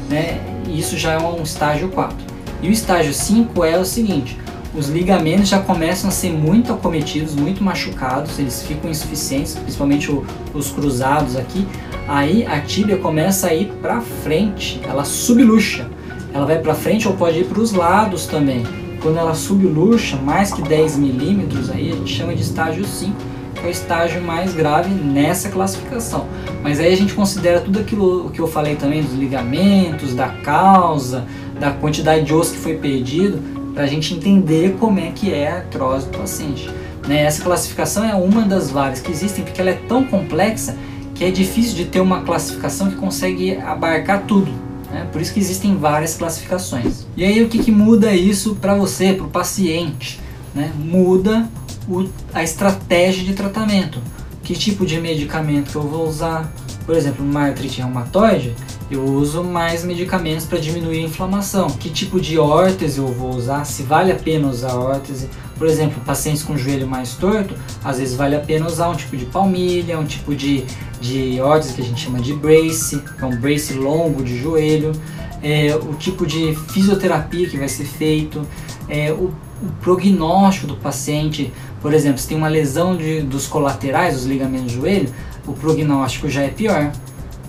né? 0.10 0.40
Isso 0.68 0.98
já 0.98 1.14
é 1.14 1.18
um 1.18 1.42
estágio 1.42 1.90
4. 1.90 2.16
E 2.62 2.70
o 2.70 2.72
estágio 2.72 3.14
5 3.14 3.64
é 3.64 3.78
o 3.78 3.86
seguinte: 3.86 4.38
os 4.76 4.90
ligamentos 4.90 5.50
já 5.50 5.60
começam 5.60 6.10
a 6.10 6.12
ser 6.12 6.32
muito 6.32 6.72
acometidos, 6.74 7.34
muito 7.34 7.64
machucados, 7.64 8.38
eles 8.38 8.62
ficam 8.62 8.92
insuficientes, 8.92 9.56
principalmente 9.56 10.12
o, 10.12 10.26
os 10.54 10.70
cruzados 10.70 11.36
aqui. 11.36 11.68
Aí 12.08 12.46
a 12.46 12.60
tíbia 12.62 12.98
começa 12.98 13.48
a 13.48 13.54
ir 13.54 13.72
para 13.82 14.02
frente, 14.02 14.80
ela 14.88 15.04
subluxa. 15.04 15.90
Ela 16.34 16.46
vai 16.46 16.60
para 16.60 16.76
frente 16.76 17.08
ou 17.08 17.16
pode 17.16 17.40
ir 17.40 17.46
para 17.46 17.60
os 17.60 17.72
lados 17.72 18.28
também. 18.28 18.64
Quando 19.02 19.18
ela 19.18 19.34
subluxa 19.34 20.16
mais 20.18 20.54
que 20.54 20.62
10 20.62 20.98
milímetros, 20.98 21.70
aí 21.70 21.92
a 21.92 21.96
gente 21.96 22.14
chama 22.14 22.36
de 22.36 22.42
estágio 22.42 22.86
5, 22.86 23.14
que 23.14 23.26
é 23.66 23.68
o 23.68 23.72
estágio 23.72 24.22
mais 24.22 24.54
grave 24.54 24.90
nessa 24.90 25.50
classificação. 25.50 26.28
Mas 26.64 26.80
aí 26.80 26.94
a 26.94 26.98
gente 26.98 27.14
considera 27.14 27.62
tudo 27.62 27.80
aquilo 27.80 28.30
que 28.32 28.40
eu 28.40 28.48
falei 28.48 28.76
também 28.76 29.02
dos 29.02 29.14
ligamentos, 29.14 30.14
da 30.14 30.30
causa, 30.30 31.26
da 31.60 31.72
quantidade 31.72 32.26
de 32.26 32.34
osso 32.34 32.54
que 32.54 32.60
foi 32.60 32.76
perdido, 32.76 33.40
para 33.74 33.84
a 33.84 33.88
gente 33.88 34.14
entender 34.14 34.76
como 34.80 35.00
é 35.00 35.12
que 35.12 35.34
é 35.34 35.52
a 35.52 35.58
artrose 35.58 36.08
do 36.08 36.18
paciente. 36.18 36.70
Né? 37.08 37.24
Essa 37.24 37.44
classificação 37.44 38.04
é 38.04 38.16
uma 38.16 38.42
das 38.42 38.70
várias 38.70 39.00
que 39.00 39.12
existem, 39.12 39.44
porque 39.44 39.62
ela 39.62 39.70
é 39.70 39.80
tão 39.88 40.04
complexa 40.04 40.76
que 41.16 41.24
é 41.24 41.32
difícil 41.32 41.76
de 41.76 41.86
ter 41.86 42.00
uma 42.00 42.22
classificação 42.22 42.90
que 42.90 42.96
consegue 42.96 43.58
abarcar 43.58 44.24
tudo. 44.28 44.52
Né? 44.92 45.08
Por 45.12 45.22
isso 45.22 45.34
que 45.34 45.40
existem 45.40 45.76
várias 45.78 46.16
classificações. 46.16 47.06
E 47.16 47.24
aí 47.24 47.44
o 47.44 47.48
que, 47.48 47.60
que 47.60 47.72
muda 47.72 48.14
isso 48.14 48.56
para 48.56 48.76
você, 48.76 49.14
para 49.14 49.26
o 49.26 49.30
paciente? 49.30 50.20
Né? 50.54 50.72
Muda 50.78 51.48
o, 51.88 52.08
a 52.34 52.44
estratégia 52.44 53.24
de 53.24 53.34
tratamento. 53.34 54.00
Que 54.44 54.54
tipo 54.54 54.86
de 54.86 55.00
medicamento 55.00 55.78
eu 55.78 55.82
vou 55.82 56.08
usar? 56.08 56.52
Por 56.86 56.96
exemplo, 56.96 57.26
uma 57.26 57.42
artrite 57.42 57.82
reumatoide, 57.82 58.56
eu 58.90 59.04
uso 59.04 59.44
mais 59.44 59.84
medicamentos 59.84 60.46
para 60.46 60.58
diminuir 60.58 61.00
a 61.00 61.02
inflamação. 61.02 61.70
Que 61.70 61.90
tipo 61.90 62.20
de 62.20 62.40
órtese 62.40 63.00
eu 63.00 63.08
vou 63.08 63.36
usar? 63.36 63.66
Se 63.66 63.84
vale 63.84 64.12
a 64.12 64.16
pena 64.16 64.48
usar 64.48 64.74
órtese? 64.76 65.30
Por 65.58 65.68
exemplo, 65.68 66.02
pacientes 66.06 66.44
com 66.44 66.58
joelho 66.58 66.88
mais 66.88 67.16
torto, 67.16 67.56
às 67.84 67.98
vezes 67.98 68.16
vale 68.16 68.36
a 68.36 68.40
pena 68.40 68.68
usar 68.68 68.90
um 68.90 68.96
tipo 68.96 69.18
de 69.18 69.26
palmilha, 69.26 70.00
um 70.00 70.06
tipo 70.06 70.34
de, 70.34 70.64
de 71.02 71.42
órtese 71.42 71.74
que 71.74 71.82
a 71.82 71.86
gente 71.86 72.00
chama 72.00 72.20
de 72.20 72.34
brace, 72.34 73.00
que 73.00 73.24
é 73.24 73.26
um 73.26 73.36
brace 73.36 73.74
longo 73.74 74.24
de 74.24 74.38
joelho, 74.38 74.94
é, 75.42 75.76
o 75.76 75.94
tipo 75.96 76.26
de 76.26 76.56
fisioterapia 76.70 77.50
que 77.50 77.58
vai 77.58 77.68
ser 77.68 77.86
feito, 77.86 78.48
é, 78.88 79.12
o, 79.12 79.34
o 79.62 79.72
prognóstico 79.82 80.68
do 80.68 80.76
paciente, 80.76 81.52
por 81.82 81.94
exemplo, 81.94 82.18
se 82.18 82.28
tem 82.28 82.38
uma 82.38 82.48
lesão 82.48 82.96
de, 82.96 83.22
dos 83.22 83.48
colaterais, 83.48 84.16
os 84.16 84.26
ligamentos 84.26 84.74
do 84.74 84.82
joelho, 84.82 85.14
o 85.46 85.54
prognóstico 85.54 86.30
já 86.30 86.42
é 86.42 86.50
pior 86.50 86.92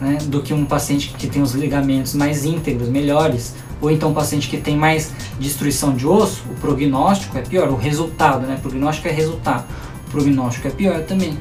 né, 0.00 0.18
do 0.26 0.42
que 0.42 0.54
um 0.54 0.64
paciente 0.64 1.14
que 1.16 1.26
tem 1.26 1.42
os 1.42 1.52
ligamentos 1.52 2.14
mais 2.14 2.44
íntegros, 2.44 2.88
melhores, 2.88 3.54
ou 3.80 3.90
então 3.90 4.10
um 4.10 4.14
paciente 4.14 4.48
que 4.48 4.56
tem 4.56 4.76
mais 4.76 5.12
destruição 5.38 5.94
de 5.94 6.06
osso, 6.06 6.42
o 6.50 6.54
prognóstico 6.60 7.36
é 7.38 7.42
pior, 7.42 7.68
o 7.68 7.76
resultado, 7.76 8.46
né, 8.46 8.58
prognóstico 8.60 9.08
é 9.08 9.10
resultado, 9.10 9.64
o 10.06 10.10
prognóstico 10.10 10.68
é 10.68 10.70
pior 10.70 11.00
também. 11.02 11.36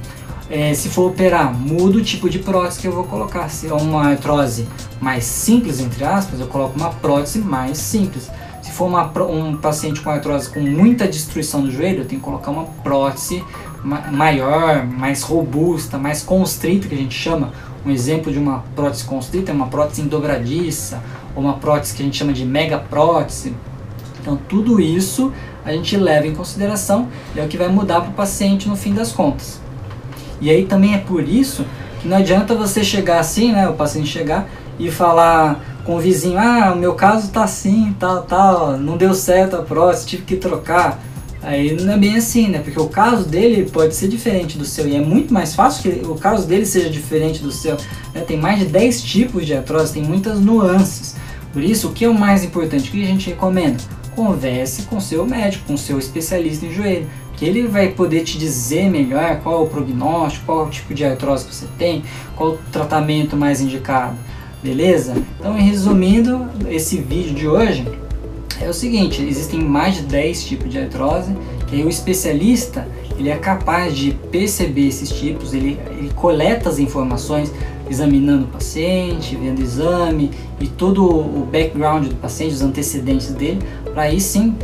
É, 0.50 0.74
se 0.74 0.88
for 0.88 1.10
operar, 1.10 1.54
muda 1.54 1.98
o 1.98 2.02
tipo 2.02 2.30
de 2.30 2.40
prótese 2.40 2.80
que 2.80 2.88
eu 2.88 2.94
vou 2.94 3.04
colocar. 3.04 3.50
Se 3.50 3.68
é 3.68 3.74
uma 3.74 4.08
artrose 4.08 4.66
mais 5.02 5.26
simples, 5.26 5.82
entre 5.82 6.06
aspas, 6.06 6.40
eu 6.40 6.48
coloco 6.48 6.80
uma 6.80 6.90
prótese 6.90 7.40
mais 7.40 7.78
simples. 7.78 8.30
Se 8.68 8.74
for 8.74 8.88
uma, 8.88 9.10
um 9.24 9.56
paciente 9.56 10.02
com 10.02 10.10
artrose 10.10 10.50
com 10.50 10.60
muita 10.60 11.08
destruição 11.08 11.62
do 11.62 11.72
joelho, 11.72 12.00
eu 12.00 12.06
tenho 12.06 12.20
que 12.20 12.26
colocar 12.26 12.52
uma 12.52 12.66
prótese 12.66 13.42
maior, 14.12 14.86
mais 14.86 15.24
robusta, 15.24 15.98
mais 15.98 16.22
constrita, 16.22 16.86
que 16.86 16.94
a 16.94 16.98
gente 16.98 17.16
chama. 17.16 17.54
Um 17.86 17.90
exemplo 17.90 18.30
de 18.30 18.38
uma 18.38 18.66
prótese 18.76 19.06
constrita 19.06 19.52
é 19.52 19.56
uma 19.56 19.68
prótese 19.68 20.02
dobradiça, 20.02 21.02
ou 21.34 21.44
uma 21.44 21.54
prótese 21.54 21.96
que 21.96 22.02
a 22.02 22.06
gente 22.06 22.18
chama 22.18 22.34
de 22.34 22.44
mega 22.44 22.78
prótese. 22.78 23.56
Então, 24.20 24.38
tudo 24.50 24.82
isso 24.82 25.32
a 25.64 25.72
gente 25.72 25.96
leva 25.96 26.28
em 26.28 26.36
consideração 26.36 27.08
e 27.34 27.40
é 27.40 27.46
o 27.46 27.48
que 27.48 27.58
vai 27.58 27.70
mudar 27.70 28.02
para 28.02 28.10
o 28.10 28.14
paciente 28.14 28.68
no 28.68 28.76
fim 28.76 28.94
das 28.94 29.14
contas. 29.14 29.62
E 30.42 30.50
aí 30.50 30.66
também 30.66 30.94
é 30.94 30.98
por 30.98 31.24
isso 31.24 31.66
que 32.02 32.08
não 32.10 32.18
adianta 32.18 32.54
você 32.54 32.84
chegar 32.84 33.20
assim, 33.20 33.54
né, 33.54 33.70
o 33.70 33.76
paciente 33.76 34.10
chegar 34.10 34.46
e 34.78 34.92
falar 34.92 35.64
com 35.88 35.96
o 35.96 36.00
vizinho, 36.02 36.38
ah, 36.38 36.74
o 36.74 36.78
meu 36.78 36.96
caso 36.96 37.32
tá 37.32 37.46
assim, 37.46 37.96
tal, 37.98 38.24
tal, 38.24 38.78
não 38.78 38.98
deu 38.98 39.14
certo 39.14 39.56
a 39.56 39.62
prótese, 39.62 40.06
tive 40.06 40.24
que 40.24 40.36
trocar. 40.36 41.02
Aí 41.42 41.82
não 41.82 41.94
é 41.94 41.98
bem 41.98 42.18
assim, 42.18 42.50
né? 42.50 42.60
Porque 42.60 42.78
o 42.78 42.90
caso 42.90 43.24
dele 43.24 43.70
pode 43.72 43.96
ser 43.96 44.10
diferente 44.10 44.58
do 44.58 44.66
seu 44.66 44.86
e 44.86 44.98
é 44.98 45.00
muito 45.00 45.34
mais 45.34 45.56
fácil 45.56 45.84
que 45.84 46.06
o 46.06 46.16
caso 46.16 46.46
dele 46.46 46.66
seja 46.66 46.90
diferente 46.90 47.42
do 47.42 47.54
seu. 47.54 47.78
Né? 48.14 48.20
Tem 48.20 48.36
mais 48.36 48.60
de 48.60 48.66
10 48.66 49.02
tipos 49.02 49.46
de 49.46 49.54
artrose, 49.54 49.94
tem 49.94 50.04
muitas 50.04 50.42
nuances. 50.42 51.16
Por 51.54 51.64
isso, 51.64 51.88
o 51.88 51.94
que 51.94 52.04
é 52.04 52.10
o 52.10 52.14
mais 52.14 52.44
importante? 52.44 52.90
O 52.90 52.92
que 52.92 53.02
a 53.02 53.08
gente 53.08 53.30
recomenda? 53.30 53.78
Converse 54.14 54.82
com 54.84 55.00
seu 55.00 55.26
médico, 55.26 55.68
com 55.68 55.78
seu 55.78 55.98
especialista 55.98 56.66
em 56.66 56.74
joelho 56.74 57.08
que 57.38 57.46
ele 57.46 57.68
vai 57.68 57.90
poder 57.90 58.24
te 58.24 58.38
dizer 58.38 58.90
melhor 58.90 59.40
qual 59.42 59.62
é 59.62 59.64
o 59.64 59.68
prognóstico, 59.68 60.48
qual 60.48 60.66
é 60.66 60.68
o 60.68 60.70
tipo 60.72 60.92
de 60.92 61.06
artrose 61.06 61.46
que 61.46 61.54
você 61.54 61.68
tem, 61.78 62.04
qual 62.36 62.54
o 62.54 62.58
tratamento 62.72 63.38
mais 63.38 63.62
indicado, 63.62 64.18
beleza? 64.62 65.14
Então, 65.40 65.54
resumindo 65.54 66.48
esse 66.70 66.98
vídeo 66.98 67.34
de 67.34 67.48
hoje, 67.48 67.88
é 68.60 68.68
o 68.68 68.74
seguinte, 68.74 69.22
existem 69.22 69.62
mais 69.62 69.96
de 69.96 70.02
10 70.04 70.46
tipos 70.46 70.70
de 70.70 70.80
artrose, 70.80 71.36
e 71.72 71.84
o 71.84 71.90
especialista 71.90 72.88
ele 73.18 73.30
é 73.30 73.36
capaz 73.36 73.96
de 73.96 74.12
perceber 74.32 74.88
esses 74.88 75.10
tipos, 75.10 75.54
ele, 75.54 75.80
ele 75.92 76.12
coleta 76.16 76.70
as 76.70 76.80
informações 76.80 77.52
examinando 77.90 78.46
o 78.46 78.48
paciente, 78.48 79.36
vendo 79.36 79.60
o 79.60 79.62
exame 79.62 80.32
e 80.60 80.68
todo 80.68 81.06
o 81.06 81.48
background 81.52 82.08
do 82.08 82.16
paciente, 82.16 82.54
os 82.54 82.62
antecedentes 82.62 83.32
dele, 83.32 83.60
para 83.94 84.04
aí 84.04 84.20
sim 84.20 84.56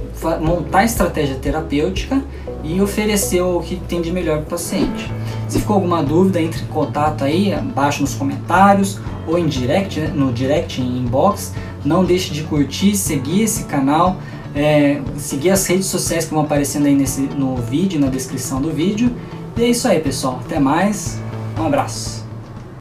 montar 0.41 0.79
a 0.79 0.85
estratégia 0.85 1.35
terapêutica 1.35 2.21
e 2.63 2.81
oferecer 2.81 3.41
o 3.41 3.59
que 3.61 3.75
tem 3.75 4.01
de 4.01 4.11
melhor 4.11 4.37
para 4.39 4.47
o 4.47 4.49
paciente. 4.51 5.11
Se 5.47 5.59
ficou 5.59 5.75
alguma 5.75 6.03
dúvida, 6.03 6.41
entre 6.41 6.61
em 6.61 6.67
contato 6.67 7.23
aí 7.23 7.53
abaixo 7.53 8.01
nos 8.01 8.13
comentários 8.13 8.99
ou 9.27 9.37
em 9.37 9.47
direct, 9.47 9.99
né, 9.99 10.11
no 10.13 10.31
direct 10.31 10.81
inbox. 10.81 11.53
Não 11.83 12.03
deixe 12.03 12.33
de 12.33 12.43
curtir, 12.43 12.95
seguir 12.95 13.43
esse 13.43 13.65
canal, 13.65 14.17
é, 14.55 15.01
seguir 15.17 15.49
as 15.49 15.65
redes 15.67 15.87
sociais 15.87 16.25
que 16.25 16.33
vão 16.33 16.43
aparecendo 16.43 16.85
aí 16.85 16.95
nesse, 16.95 17.21
no 17.21 17.55
vídeo, 17.57 17.99
na 17.99 18.07
descrição 18.07 18.61
do 18.61 18.71
vídeo. 18.71 19.11
E 19.57 19.63
é 19.63 19.67
isso 19.67 19.87
aí, 19.87 19.99
pessoal. 19.99 20.39
Até 20.45 20.59
mais. 20.59 21.19
Um 21.57 21.65
abraço. 21.65 22.22